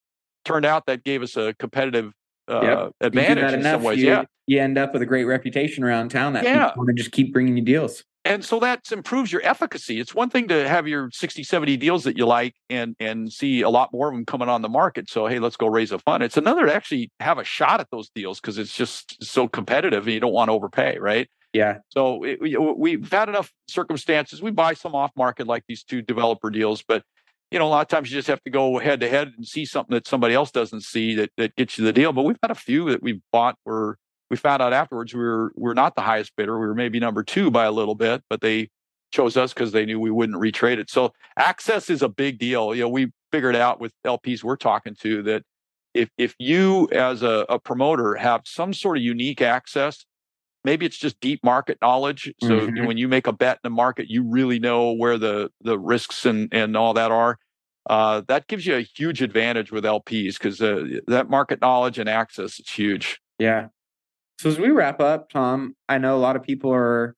[0.45, 2.11] Turned out that gave us a competitive
[2.49, 2.91] uh, yep.
[3.01, 3.99] advantage in enough, some ways.
[3.99, 4.23] You, yeah.
[4.47, 6.69] You end up with a great reputation around town that yeah.
[6.69, 9.99] people want to just keep bringing you deals and so that improves your efficacy.
[9.99, 13.61] It's one thing to have your 60 70 deals that you like and and see
[13.61, 15.09] a lot more of them coming on the market.
[15.09, 16.23] So hey let's go raise a fund.
[16.23, 20.03] It's another to actually have a shot at those deals because it's just so competitive
[20.03, 21.29] and you don't want to overpay right?
[21.53, 21.77] Yeah.
[21.89, 24.41] So it, we, we've had enough circumstances.
[24.41, 27.03] We buy some off market like these two developer deals but
[27.49, 29.47] you know, a lot of times you just have to go head to head and
[29.47, 32.11] see something that somebody else doesn't see that, that gets you the deal.
[32.11, 33.97] But we've had a few that we've bought where
[34.29, 36.59] we found out afterwards we were we are not the highest bidder.
[36.59, 38.69] We were maybe number two by a little bit, but they
[39.11, 40.89] chose us because they knew we wouldn't retrade it.
[40.89, 42.75] So access is a big deal.
[42.75, 45.43] You know, we figured out with LPs we're talking to that
[45.93, 50.05] if if you as a, a promoter have some sort of unique access,
[50.63, 52.33] maybe it's just deep market knowledge.
[52.41, 52.85] So mm-hmm.
[52.85, 56.25] when you make a bet in the market, you really know where the the risks
[56.25, 57.37] and and all that are.
[57.89, 62.09] Uh, that gives you a huge advantage with LPs because uh, that market knowledge and
[62.09, 63.21] access is huge.
[63.39, 63.67] Yeah,
[64.37, 67.15] so as we wrap up, Tom, I know a lot of people are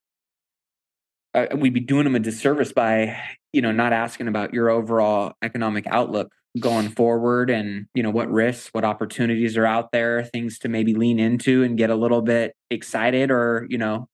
[1.34, 3.18] uh, we'd be doing them a disservice by
[3.54, 8.30] you know not asking about your overall economic outlook going forward and you know what
[8.32, 12.22] risks what opportunities are out there things to maybe lean into and get a little
[12.22, 14.08] bit excited or you know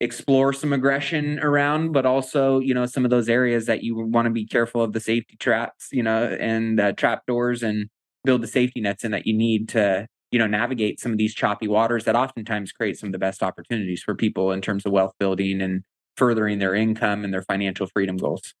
[0.00, 4.26] explore some aggression around but also you know some of those areas that you want
[4.26, 7.88] to be careful of the safety traps you know and uh, trap doors and
[8.24, 11.34] build the safety nets in that you need to you know navigate some of these
[11.34, 14.92] choppy waters that oftentimes create some of the best opportunities for people in terms of
[14.92, 15.82] wealth building and
[16.14, 18.52] furthering their income and their financial freedom goals.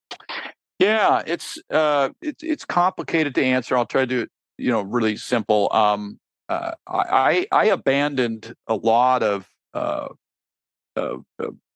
[0.78, 3.76] Yeah it's uh it's it's complicated to answer.
[3.76, 5.68] I'll try to do it you know really simple.
[5.70, 6.18] Um
[6.48, 10.08] uh, i i abandoned a lot of uh,
[10.96, 11.16] uh,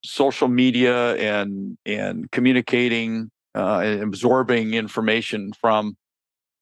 [0.03, 5.95] social media and and communicating uh, and absorbing information from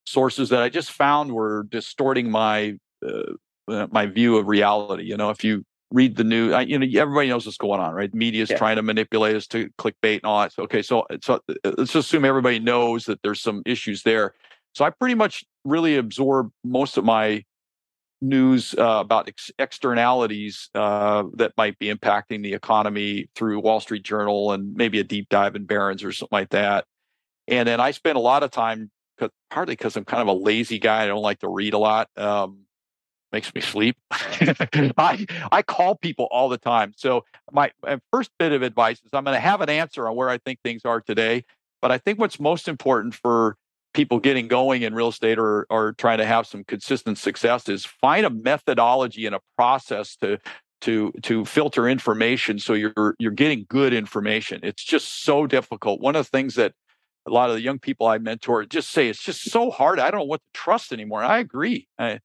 [0.09, 5.05] sources that I just found were distorting my uh, uh, my view of reality.
[5.05, 7.95] You know, if you read the news, I, you know, everybody knows what's going on,
[7.95, 8.13] right?
[8.15, 8.59] Media is yeah.
[8.59, 10.53] trying to manipulate us to clickbait and all that.
[10.53, 14.35] So, okay, so so uh, let's assume everybody knows that there's some issues there.
[14.75, 17.45] So I pretty much really absorb most of my
[18.21, 24.03] news uh, about ex- externalities uh, that might be impacting the economy through Wall Street
[24.03, 26.85] Journal and maybe a deep dive in Barron's or something like that.
[27.47, 28.91] And then I spend a lot of time,
[29.51, 31.05] partly because I'm kind of a lazy guy.
[31.05, 32.09] I don't like to read a lot.
[32.17, 32.61] Um,
[33.33, 33.97] makes me sleep.
[34.11, 36.93] I I call people all the time.
[36.97, 40.17] So my, my first bit of advice is I'm going to have an answer on
[40.17, 41.45] where I think things are today.
[41.81, 43.57] But I think what's most important for
[43.95, 47.85] people getting going in real estate or or trying to have some consistent success is
[47.85, 50.39] find a methodology and a process to
[50.81, 54.61] to to filter information so you're you're getting good information.
[54.63, 56.01] It's just so difficult.
[56.01, 56.73] One of the things that
[57.27, 59.99] a lot of the young people I mentor just say it's just so hard.
[59.99, 61.23] I don't know what to trust anymore.
[61.23, 61.87] I agree.
[61.99, 62.21] I,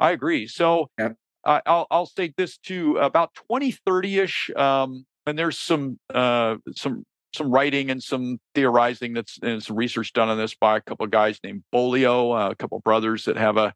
[0.00, 0.46] I agree.
[0.46, 1.10] So uh,
[1.44, 2.96] I'll I'll state this too.
[2.98, 9.38] About 2030 ish, um, and there's some uh, some some writing and some theorizing that's
[9.42, 12.54] and some research done on this by a couple of guys named Bolio, uh, a
[12.54, 13.74] couple of brothers that have a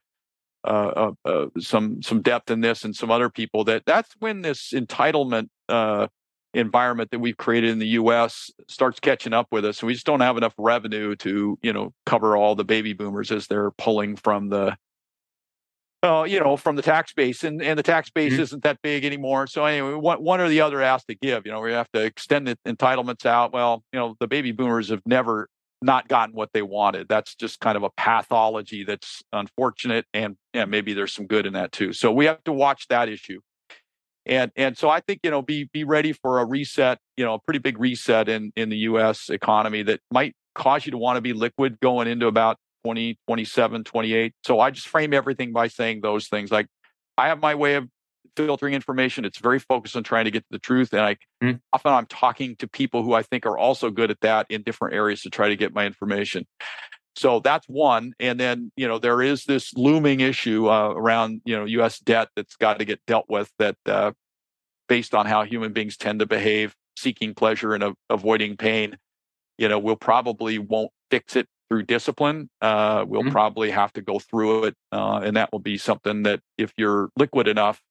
[0.65, 4.43] uh, uh, uh, some some depth in this, and some other people that that's when
[4.43, 6.07] this entitlement uh,
[6.55, 8.51] environment that we've created in the U.S.
[8.69, 11.93] starts catching up with us, and we just don't have enough revenue to you know
[12.07, 14.77] cover all the baby boomers as they're pulling from the
[16.03, 18.43] uh, you know, from the tax base, and, and the tax base mm-hmm.
[18.43, 19.47] isn't that big anymore.
[19.47, 21.45] So anyway, one, one or the other has to give.
[21.45, 23.53] You know, we have to extend the entitlements out.
[23.53, 25.49] Well, you know, the baby boomers have never
[25.83, 27.09] not gotten what they wanted.
[27.09, 31.55] That's just kind of a pathology that's unfortunate, and yeah, maybe there's some good in
[31.55, 31.93] that too.
[31.93, 33.41] So we have to watch that issue.
[34.27, 37.35] and and so I think you know be be ready for a reset, you know,
[37.35, 39.31] a pretty big reset in in the U.S.
[39.31, 43.85] economy that might cause you to want to be liquid going into about 20, 27,
[43.85, 44.35] 28.
[44.45, 46.51] So I just frame everything by saying those things.
[46.51, 46.67] Like
[47.17, 47.89] I have my way of
[48.37, 49.25] filtering information.
[49.25, 50.93] It's very focused on trying to get to the truth.
[50.93, 51.61] And I mm.
[51.73, 54.95] often I'm talking to people who I think are also good at that in different
[54.95, 56.47] areas to try to get my information.
[57.17, 58.13] So that's one.
[58.21, 62.29] And then, you know, there is this looming issue uh, around, you know, US debt
[62.37, 64.13] that's got to get dealt with that uh,
[64.89, 68.97] based on how human beings tend to behave, seeking pleasure and uh, avoiding pain,
[69.59, 72.49] you know, we'll probably won't fix it through discipline.
[72.61, 73.31] Uh, we'll mm-hmm.
[73.31, 74.75] probably have to go through it.
[74.93, 77.83] Uh, and that will be something that if you're liquid enough,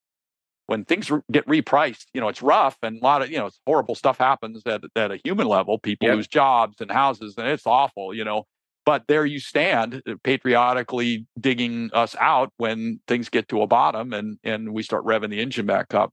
[0.65, 3.49] when things re- get repriced, you know, it's rough and a lot of, you know,
[3.65, 5.79] horrible stuff happens at, at a human level.
[5.79, 6.17] People yep.
[6.17, 8.43] lose jobs and houses and it's awful, you know.
[8.85, 14.13] But there you stand, uh, patriotically digging us out when things get to a bottom
[14.13, 16.11] and, and we start revving the engine back up.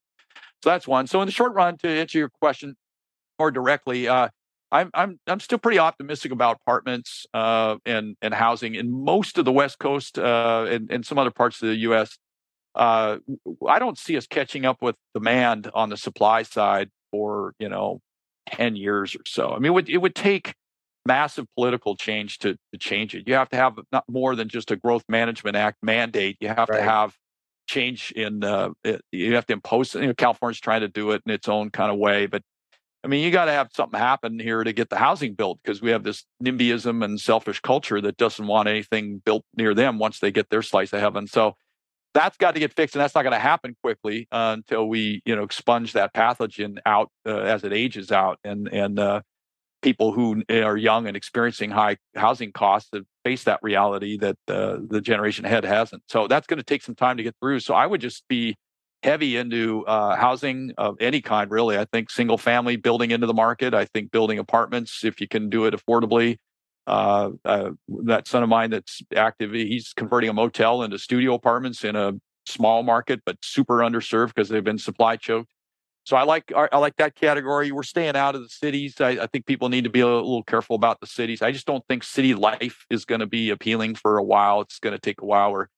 [0.62, 1.07] So that's one.
[1.07, 2.77] So in the short run, to answer your question
[3.39, 4.29] more directly, uh,
[4.73, 9.45] I'm I'm I'm still pretty optimistic about apartments uh, and and housing in most of
[9.45, 12.19] the West Coast uh, and and some other parts of the U.S.
[12.75, 13.19] Uh,
[13.69, 18.01] I don't see us catching up with demand on the supply side for you know
[18.49, 19.51] ten years or so.
[19.51, 20.55] I mean, it would it would take
[21.07, 23.29] massive political change to to change it.
[23.29, 26.37] You have to have not more than just a Growth Management Act mandate.
[26.41, 26.79] You have right.
[26.79, 27.15] to have
[27.67, 29.95] change in uh, it, you have to impose.
[29.95, 32.43] You know, California's trying to do it in its own kind of way, but
[33.05, 35.83] I mean, you got to have something happen here to get the housing built because
[35.83, 40.21] we have this NIMBYism and selfish culture that doesn't want anything built near them once
[40.21, 41.27] they get their slice of heaven.
[41.27, 41.55] So
[42.15, 45.21] that's got to get fixed, and that's not going to happen quickly uh, until we,
[45.27, 49.21] you know, expunge that pathogen out uh, as it ages out, and and uh,
[49.83, 54.79] people who are young and experiencing high housing costs have faced that reality that uh,
[54.89, 56.03] the generation ahead hasn't.
[56.09, 57.61] So that's going to take some time to get through.
[57.61, 58.57] So I would just be
[59.05, 61.79] heavy into uh, housing of any kind, really.
[61.79, 63.75] I think single family building into the market.
[63.75, 66.39] I think building apartments if you can do it affordably.
[66.87, 67.71] Uh, uh,
[68.05, 72.13] that son of mine that's active, he's converting a motel into studio apartments in a
[72.47, 75.51] small market, but super underserved because they've been supply choked.
[76.05, 77.73] So I like I like that category.
[77.73, 79.01] We're staying out of the cities.
[79.01, 81.41] I, I think people need to be a little careful about the cities.
[81.41, 84.61] I just don't think city life is going to be appealing for a while.
[84.61, 85.53] It's going to take a while.
[85.53, 85.69] We're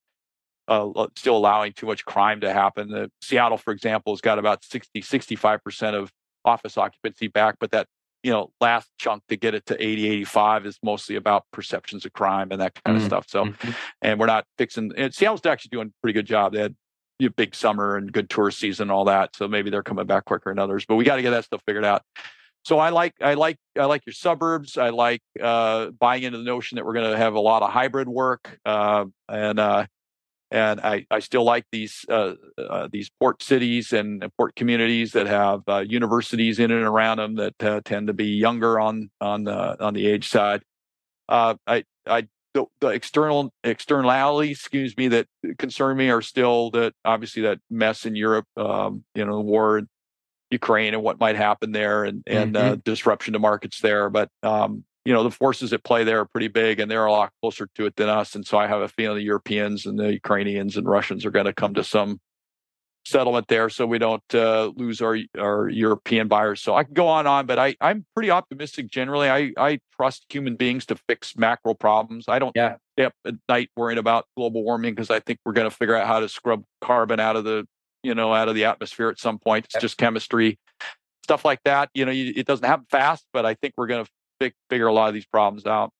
[0.68, 2.88] uh, still allowing too much crime to happen.
[2.88, 6.10] The, Seattle, for example, has got about 60, 65% of
[6.44, 7.86] office occupancy back, but that
[8.22, 12.12] you know last chunk to get it to 80 85 is mostly about perceptions of
[12.12, 13.04] crime and that kind mm-hmm.
[13.04, 13.70] of stuff so mm-hmm.
[14.02, 16.74] and we're not fixing and seattle's actually doing a pretty good job they had
[17.22, 20.24] a big summer and good tourist season and all that so maybe they're coming back
[20.24, 22.02] quicker than others but we got to get that stuff figured out
[22.66, 24.76] so I like I like I like your suburbs.
[24.76, 27.70] I like uh, buying into the notion that we're going to have a lot of
[27.70, 29.86] hybrid work, uh, and uh,
[30.50, 35.26] and I, I still like these uh, uh, these port cities and port communities that
[35.26, 39.44] have uh, universities in and around them that uh, tend to be younger on on
[39.44, 40.62] the on the age side.
[41.28, 45.26] Uh, I I the, the, external externalities, excuse me, that
[45.58, 49.78] concern me are still that obviously that mess in Europe, um, you know, the war
[49.78, 49.88] in
[50.50, 52.80] Ukraine and what might happen there, and and uh, mm-hmm.
[52.84, 54.08] disruption to markets there.
[54.10, 57.12] But um, you know the forces at play there are pretty big and they're a
[57.12, 59.98] lot closer to it than us and so i have a feeling the europeans and
[59.98, 62.20] the ukrainians and russians are going to come to some
[63.06, 67.06] settlement there so we don't uh, lose our our european buyers so i can go
[67.06, 70.96] on and on but i i'm pretty optimistic generally i i trust human beings to
[71.08, 72.74] fix macro problems i don't yeah.
[72.98, 75.94] stay up at night worrying about global warming because i think we're going to figure
[75.94, 77.64] out how to scrub carbon out of the
[78.02, 79.82] you know out of the atmosphere at some point it's yep.
[79.82, 80.58] just chemistry
[81.22, 84.04] stuff like that you know you, it doesn't happen fast but i think we're going
[84.04, 84.10] to
[84.40, 85.90] figure a lot of these problems out.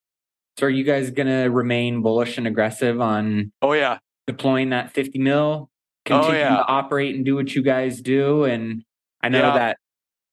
[0.57, 4.91] So are you guys going to remain bullish and aggressive on Oh yeah, deploying that
[4.91, 5.69] 50 mil,
[6.05, 6.49] continue oh, yeah.
[6.57, 8.83] to operate and do what you guys do and
[9.21, 9.53] I know yeah.
[9.53, 9.77] that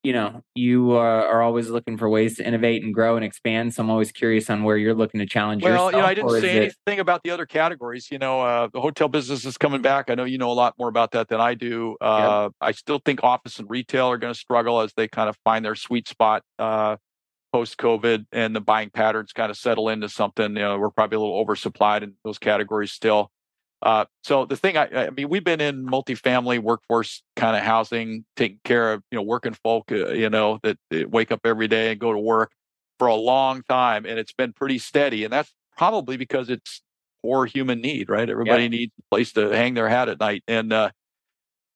[0.04, 3.72] you know, you are, are, always looking for ways to innovate and grow and expand.
[3.72, 5.92] So I'm always curious on where you're looking to challenge well, yourself.
[5.92, 7.00] Well, you know, I didn't say anything it...
[7.00, 8.08] about the other categories.
[8.10, 10.10] You know, uh, the hotel business is coming back.
[10.10, 11.96] I know you know a lot more about that than I do.
[12.02, 12.52] Uh, yep.
[12.60, 15.64] I still think office and retail are going to struggle as they kind of find
[15.64, 16.42] their sweet spot.
[16.58, 16.96] Uh,
[17.54, 20.56] post COVID and the buying patterns kind of settle into something.
[20.56, 23.30] You know, we're probably a little oversupplied in those categories still.
[23.80, 28.24] Uh, so the thing, I, I, mean, we've been in multifamily workforce kind of housing,
[28.34, 31.68] taking care of you know working folk, uh, you know, that, that, wake up every
[31.68, 32.50] day and go to work
[32.98, 35.22] for a long time, and it's been pretty steady.
[35.22, 36.82] And that's probably because it's
[37.22, 38.28] core human need, right?
[38.28, 38.68] Everybody yeah.
[38.68, 40.90] needs a place to hang their hat at night, and uh,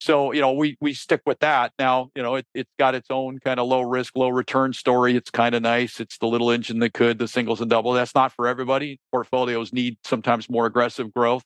[0.00, 3.08] so you know we we stick with that now you know it, it's got its
[3.10, 6.50] own kind of low risk low return story it's kind of nice it's the little
[6.50, 10.66] engine that could the singles and doubles that's not for everybody portfolios need sometimes more
[10.66, 11.42] aggressive growth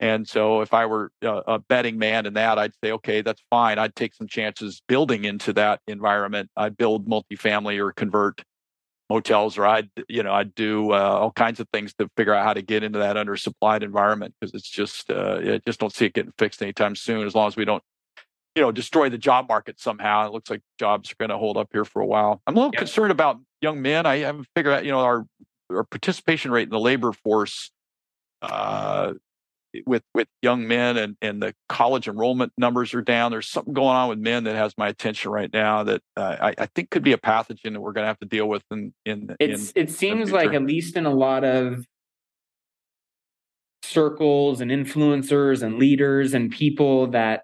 [0.00, 3.42] And so if I were a, a betting man in that, I'd say, okay, that's
[3.48, 3.78] fine.
[3.78, 6.50] I'd take some chances building into that environment.
[6.56, 8.42] I'd build multifamily or convert
[9.08, 12.44] motels, or I'd, you know, I'd do uh, all kinds of things to figure out
[12.44, 16.06] how to get into that undersupplied environment because it's just, uh, I just don't see
[16.06, 17.26] it getting fixed anytime soon.
[17.26, 17.82] As long as we don't,
[18.54, 20.26] you know, destroy the job market somehow.
[20.26, 22.40] It looks like jobs are going to hold up here for a while.
[22.46, 24.06] I'm a little concerned about young men.
[24.06, 25.26] I haven't figured out, you know, our
[25.70, 27.70] our participation rate in the labor force
[28.42, 29.14] uh,
[29.86, 33.32] with with young men and and the college enrollment numbers are down.
[33.32, 36.54] There's something going on with men that has my attention right now that uh, I,
[36.58, 38.94] I, think could be a pathogen that we're going to have to deal with in
[39.04, 39.34] in.
[39.40, 41.86] It's in it seems like at least in a lot of
[43.82, 47.42] circles and influencers and leaders and people that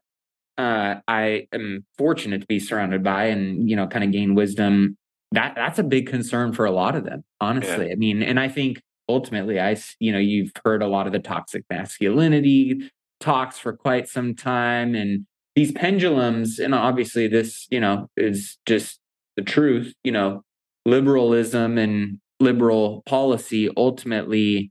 [0.58, 4.96] uh, I am fortunate to be surrounded by and you know kind of gain wisdom.
[5.32, 7.86] That that's a big concern for a lot of them, honestly.
[7.86, 7.92] Yeah.
[7.92, 11.18] I mean, and I think ultimately i you know you've heard a lot of the
[11.18, 18.06] toxic masculinity talks for quite some time and these pendulums and obviously this you know
[18.16, 19.00] is just
[19.36, 20.42] the truth you know
[20.86, 24.70] liberalism and liberal policy ultimately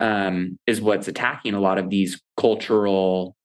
[0.00, 3.36] um, is what's attacking a lot of these cultural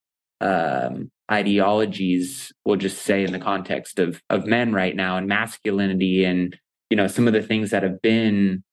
[0.41, 6.23] um, ideologies we'll just say in the context of of men right now and masculinity
[6.23, 6.57] and
[6.89, 8.63] you know some of the things that have been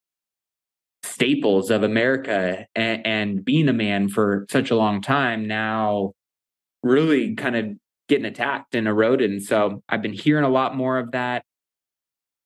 [1.03, 6.13] staples of America and, and being a man for such a long time now
[6.83, 7.67] really kind of
[8.09, 9.31] getting attacked and eroded.
[9.31, 11.45] And so I've been hearing a lot more of that.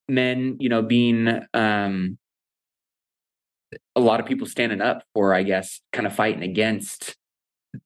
[0.09, 2.19] Men, you know, being um,
[3.95, 7.17] a lot of people standing up for, I guess, kind of fighting against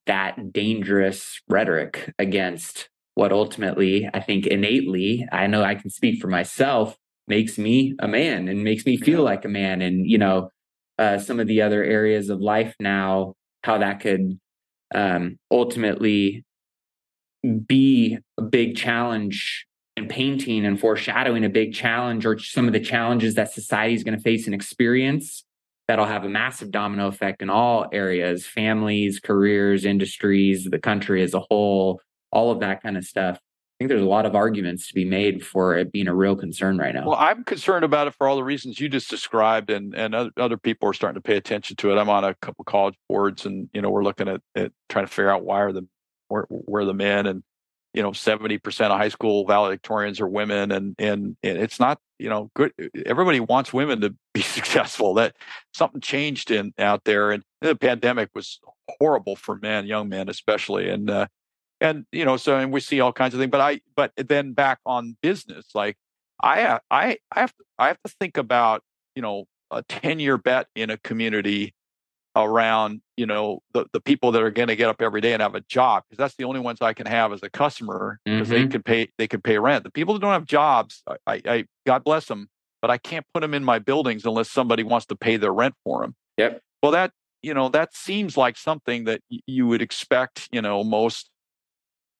[0.05, 6.27] that dangerous rhetoric against what ultimately, I think innately, I know I can speak for
[6.27, 6.97] myself,
[7.27, 9.81] makes me a man and makes me feel like a man.
[9.81, 10.49] And, you know,
[10.97, 13.33] uh, some of the other areas of life now,
[13.63, 14.39] how that could
[14.93, 16.43] um, ultimately
[17.67, 19.65] be a big challenge
[19.95, 24.03] in painting and foreshadowing a big challenge or some of the challenges that society is
[24.03, 25.43] going to face and experience
[25.87, 31.33] that'll have a massive domino effect in all areas families careers industries the country as
[31.33, 31.99] a whole
[32.31, 35.03] all of that kind of stuff I think there's a lot of arguments to be
[35.03, 37.07] made for it being a real concern right now.
[37.07, 40.57] Well, I'm concerned about it for all the reasons you just described, and and other,
[40.57, 41.97] people are starting to pay attention to it.
[41.97, 45.11] I'm on a couple college boards, and you know we're looking at, at trying to
[45.11, 45.87] figure out why are the
[46.27, 47.43] where, where the men and
[47.93, 52.29] you know 70% of high school valedictorians are women and, and and it's not you
[52.29, 52.71] know good
[53.05, 55.35] everybody wants women to be successful that
[55.73, 58.59] something changed in out there and the pandemic was
[58.97, 61.27] horrible for men young men especially and uh,
[61.81, 64.53] and you know so and we see all kinds of things but i but then
[64.53, 65.97] back on business like
[66.41, 68.81] i i i have to, i have to think about
[69.15, 71.73] you know a 10 year bet in a community
[72.35, 75.41] around you know the, the people that are going to get up every day and
[75.41, 78.49] have a job because that's the only ones i can have as a customer because
[78.49, 78.63] mm-hmm.
[78.63, 81.65] they can pay they can pay rent the people that don't have jobs I, I
[81.85, 82.49] god bless them
[82.81, 85.75] but i can't put them in my buildings unless somebody wants to pay their rent
[85.83, 87.11] for them yep well that
[87.43, 91.29] you know that seems like something that you would expect you know most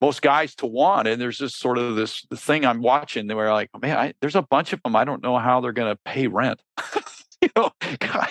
[0.04, 1.08] most guys to want.
[1.08, 4.42] And there's just sort of this thing I'm watching where like, man, I, there's a
[4.42, 4.94] bunch of them.
[4.94, 6.60] I don't know how they're going to pay rent.
[7.42, 7.70] you know,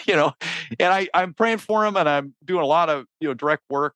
[0.06, 0.34] you know,
[0.80, 3.64] and I, I'm praying for them and I'm doing a lot of, you know, direct
[3.70, 3.96] work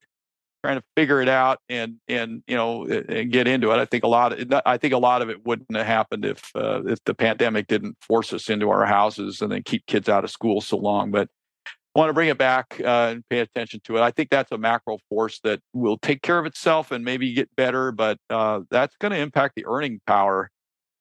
[0.64, 3.78] trying to figure it out and, and, you know, and get into it.
[3.78, 6.52] I think a lot of, I think a lot of it wouldn't have happened if,
[6.56, 10.24] uh, if the pandemic didn't force us into our houses and then keep kids out
[10.24, 11.12] of school so long.
[11.12, 11.30] But
[11.66, 14.02] I want to bring it back uh, and pay attention to it.
[14.02, 17.50] I think that's a macro force that will take care of itself and maybe get
[17.56, 20.52] better, but uh, that's going to impact the earning power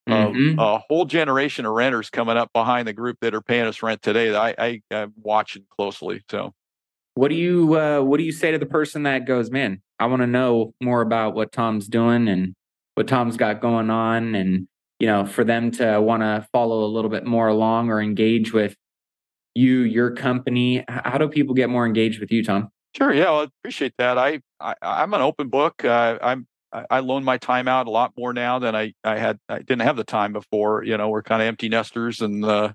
[0.09, 0.59] mm-hmm.
[0.59, 4.03] a whole generation of renters coming up behind the group that are paying us rent
[4.03, 4.35] today.
[4.35, 6.23] I, I am watching closely.
[6.31, 6.53] So,
[7.15, 9.83] what do you uh, what do you say to the person that goes, man?
[9.99, 12.55] I want to know more about what Tom's doing and
[12.95, 14.69] what Tom's got going on, and
[14.99, 18.53] you know, for them to want to follow a little bit more along or engage
[18.53, 18.77] with
[19.57, 20.85] you, your company?
[20.89, 22.69] How do people get more engaged with you, Tom?
[22.97, 23.13] Sure.
[23.13, 24.19] Yeah, well, I appreciate that.
[24.19, 25.85] I, I am an open book.
[25.85, 26.47] Uh, I'm
[26.91, 29.39] I loan my time out a lot more now than I, I had.
[29.49, 30.83] I didn't have the time before.
[30.85, 32.73] You know, we're kind of empty nesters and uh,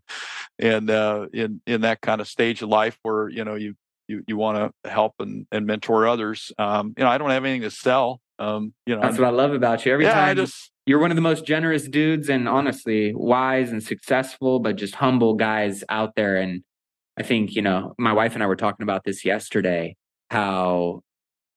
[0.59, 3.75] and uh, in in that kind of stage of life where you know you
[4.07, 6.51] you you want to help and, and mentor others.
[6.57, 8.21] Um, you know, I don't have anything to sell.
[8.39, 9.93] Um, you know, that's what I love about you.
[9.93, 13.83] Every yeah, time just you're one of the most generous dudes and honestly wise and
[13.83, 16.37] successful, but just humble guys out there.
[16.37, 16.63] And
[17.17, 19.95] I think, you know, my wife and I were talking about this yesterday,
[20.31, 21.01] how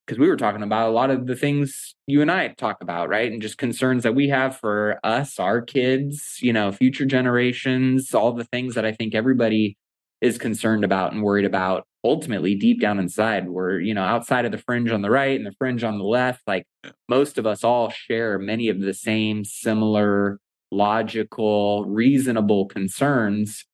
[0.06, 3.08] because we were talking about a lot of the things you and I talk about,
[3.08, 3.30] right?
[3.32, 8.32] And just concerns that we have for us, our kids, you know, future generations, all
[8.32, 9.76] the things that I think everybody
[10.20, 14.52] is concerned about and worried about ultimately deep down inside we're you know outside of
[14.52, 16.66] the fringe on the right and the fringe on the left like
[17.08, 20.38] most of us all share many of the same similar
[20.70, 23.64] logical reasonable concerns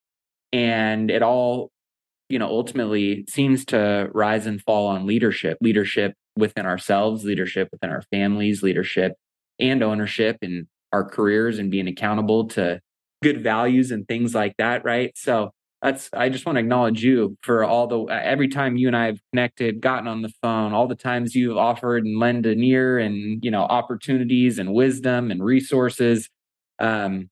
[0.53, 1.71] and it all
[2.31, 7.91] you know ultimately seems to rise and fall on leadership leadership within ourselves leadership within
[7.91, 9.15] our families leadership
[9.59, 12.81] and ownership in our careers and being accountable to
[13.23, 15.13] good values and things like that right?
[15.17, 15.51] So
[15.83, 19.07] that's i just want to acknowledge you for all the every time you and i
[19.07, 22.99] have connected gotten on the phone all the times you've offered and lend an ear
[22.99, 26.29] and you know opportunities and wisdom and resources
[26.81, 27.29] um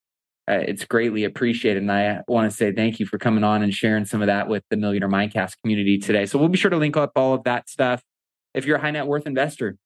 [0.49, 1.83] uh, it's greatly appreciated.
[1.83, 4.49] And i want to say thank you for coming on and sharing some of that
[4.49, 6.27] with the millionaire mindcast community today.
[6.27, 8.03] So we'll be sure to link up all of that stuff.
[8.55, 9.77] If you're a high net worth investor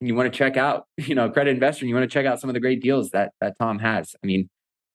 [0.00, 2.26] and you want to check out you know credit investor and you want to check
[2.26, 4.14] out some of the great deals that that tom has.
[4.22, 4.48] I mean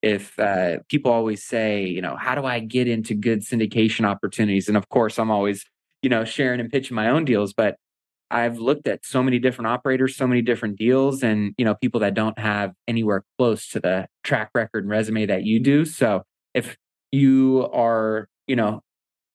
[0.04, 4.68] if uh, people always say, you know, how do I get into good syndication opportunities?
[4.68, 5.66] And of course, I'm always,
[6.02, 7.78] you know, sharing and pitching my own deals, but
[8.34, 12.00] I've looked at so many different operators, so many different deals, and you know, people
[12.00, 15.86] that don't have anywhere close to the track record and resume that you do.
[15.86, 16.24] So
[16.56, 16.76] if
[17.12, 18.82] you are, you know,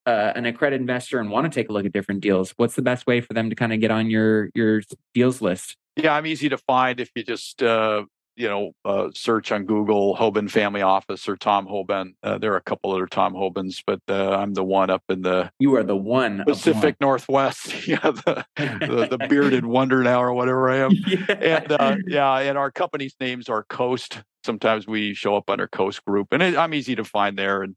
[0.05, 2.81] uh, an accredited investor and want to take a look at different deals, what's the
[2.81, 4.81] best way for them to kind of get on your your
[5.13, 5.77] deals list?
[5.95, 8.03] Yeah, I'm easy to find if you just uh,
[8.39, 12.13] you know, uh, search on Google Hoban Family Office or Tom Hoban.
[12.23, 15.23] Uh, there are a couple other Tom Hobans, but uh, I'm the one up in
[15.23, 17.87] the you are the one Pacific Northwest.
[17.87, 20.91] yeah, the, the, the bearded wonder now or whatever I am.
[21.05, 21.25] Yeah.
[21.29, 24.21] And uh, yeah, and our company's names are Coast.
[24.45, 27.75] Sometimes we show up under Coast Group, and it, I'm easy to find there and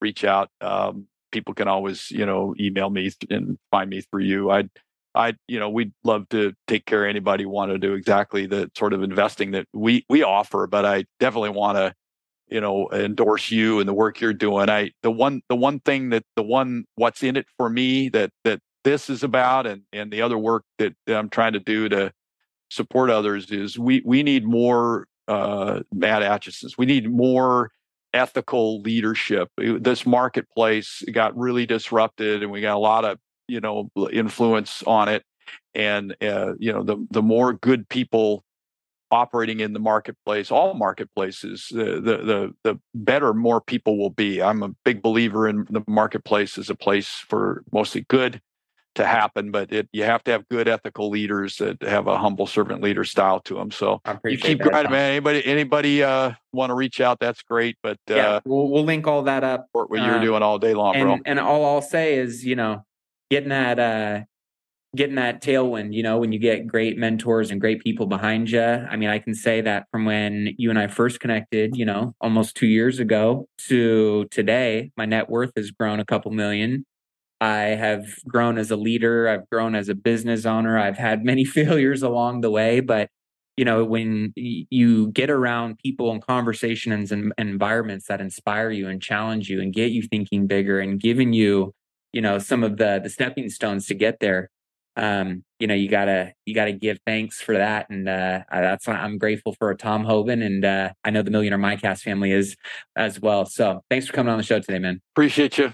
[0.00, 0.48] reach out.
[0.62, 4.50] Um, people can always you know email me and find me through you.
[4.50, 4.70] I
[5.14, 8.46] I, you know, we'd love to take care of anybody who want to do exactly
[8.46, 11.94] the sort of investing that we we offer, but I definitely want to,
[12.48, 14.68] you know, endorse you and the work you're doing.
[14.68, 18.30] I the one the one thing that the one what's in it for me that
[18.44, 21.88] that this is about and and the other work that, that I'm trying to do
[21.88, 22.12] to
[22.70, 26.76] support others is we we need more uh Matt Aitchison's.
[26.78, 27.70] We need more
[28.14, 29.48] ethical leadership.
[29.56, 33.18] This marketplace got really disrupted and we got a lot of
[33.48, 35.24] you know influence on it
[35.74, 38.44] and uh, you know the the more good people
[39.10, 44.42] operating in the marketplace all marketplaces uh, the the the better more people will be.
[44.42, 48.40] I'm a big believer in the marketplace as a place for mostly good
[48.94, 52.48] to happen but it, you have to have good ethical leaders that have a humble
[52.48, 55.12] servant leader style to them so you keep grinding man.
[55.12, 59.06] Anybody anybody uh, want to reach out that's great but yeah, uh, we'll, we'll link
[59.06, 61.82] all that up what you're uh, doing all day long and, bro and all i'll
[61.82, 62.84] say is you know
[63.30, 64.20] getting that uh
[64.96, 68.62] getting that tailwind, you know, when you get great mentors and great people behind you.
[68.62, 72.14] I mean, I can say that from when you and I first connected, you know,
[72.20, 76.86] almost two years ago to today, my net worth has grown a couple million.
[77.40, 79.28] I have grown as a leader.
[79.28, 80.78] I've grown as a business owner.
[80.78, 83.08] I've had many failures along the way, but
[83.56, 88.86] you know, when you get around people and conversations and, and environments that inspire you
[88.88, 91.74] and challenge you and get you thinking bigger and giving you
[92.18, 94.50] you know some of the the stepping stones to get there
[94.96, 98.94] um, you know you gotta you gotta give thanks for that and uh, that's why
[98.94, 102.56] i'm grateful for tom hoban and uh, i know the millionaire mindcast family is
[102.96, 105.72] as well so thanks for coming on the show today man appreciate you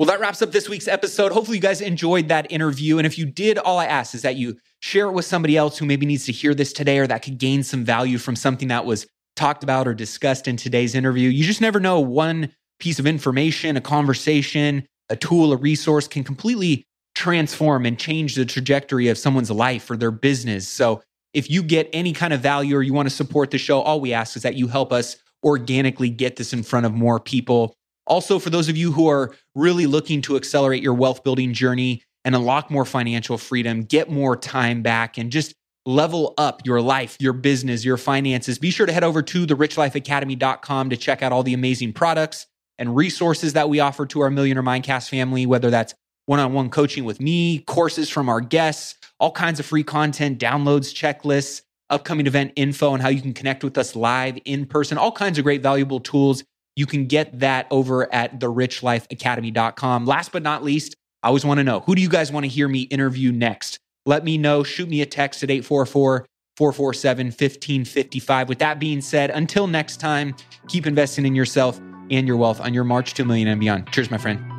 [0.00, 1.30] well, that wraps up this week's episode.
[1.30, 2.98] Hopefully, you guys enjoyed that interview.
[2.98, 5.78] And if you did, all I ask is that you share it with somebody else
[5.78, 8.66] who maybe needs to hear this today or that could gain some value from something
[8.68, 9.06] that was
[9.36, 11.28] talked about or discussed in today's interview.
[11.28, 12.50] You just never know one
[12.80, 18.44] piece of information, a conversation, a tool, a resource can completely transform and change the
[18.44, 20.66] trajectory of someone's life or their business.
[20.68, 21.02] So
[21.32, 24.00] if you get any kind of value or you want to support the show, all
[24.00, 27.74] we ask is that you help us organically get this in front of more people.
[28.06, 32.02] Also, for those of you who are really looking to accelerate your wealth building journey
[32.24, 35.54] and unlock more financial freedom, get more time back, and just
[35.86, 39.54] level up your life, your business, your finances, be sure to head over to the
[39.54, 42.46] RichlifeAcademy.com to check out all the amazing products
[42.78, 45.94] and resources that we offer to our Millionaire Mindcast family, whether that's
[46.26, 50.38] one on one coaching with me, courses from our guests, all kinds of free content,
[50.38, 54.98] downloads, checklists, upcoming event info, and how you can connect with us live in person,
[54.98, 56.42] all kinds of great valuable tools.
[56.76, 60.06] You can get that over at therichlifeacademy.com.
[60.06, 62.48] Last but not least, I always want to know who do you guys want to
[62.48, 63.78] hear me interview next?
[64.06, 64.62] Let me know.
[64.64, 66.26] Shoot me a text at 844
[66.56, 68.48] 447 1555.
[68.48, 70.34] With that being said, until next time,
[70.68, 73.90] keep investing in yourself and your wealth on your march to a million and beyond.
[73.92, 74.53] Cheers, my friend.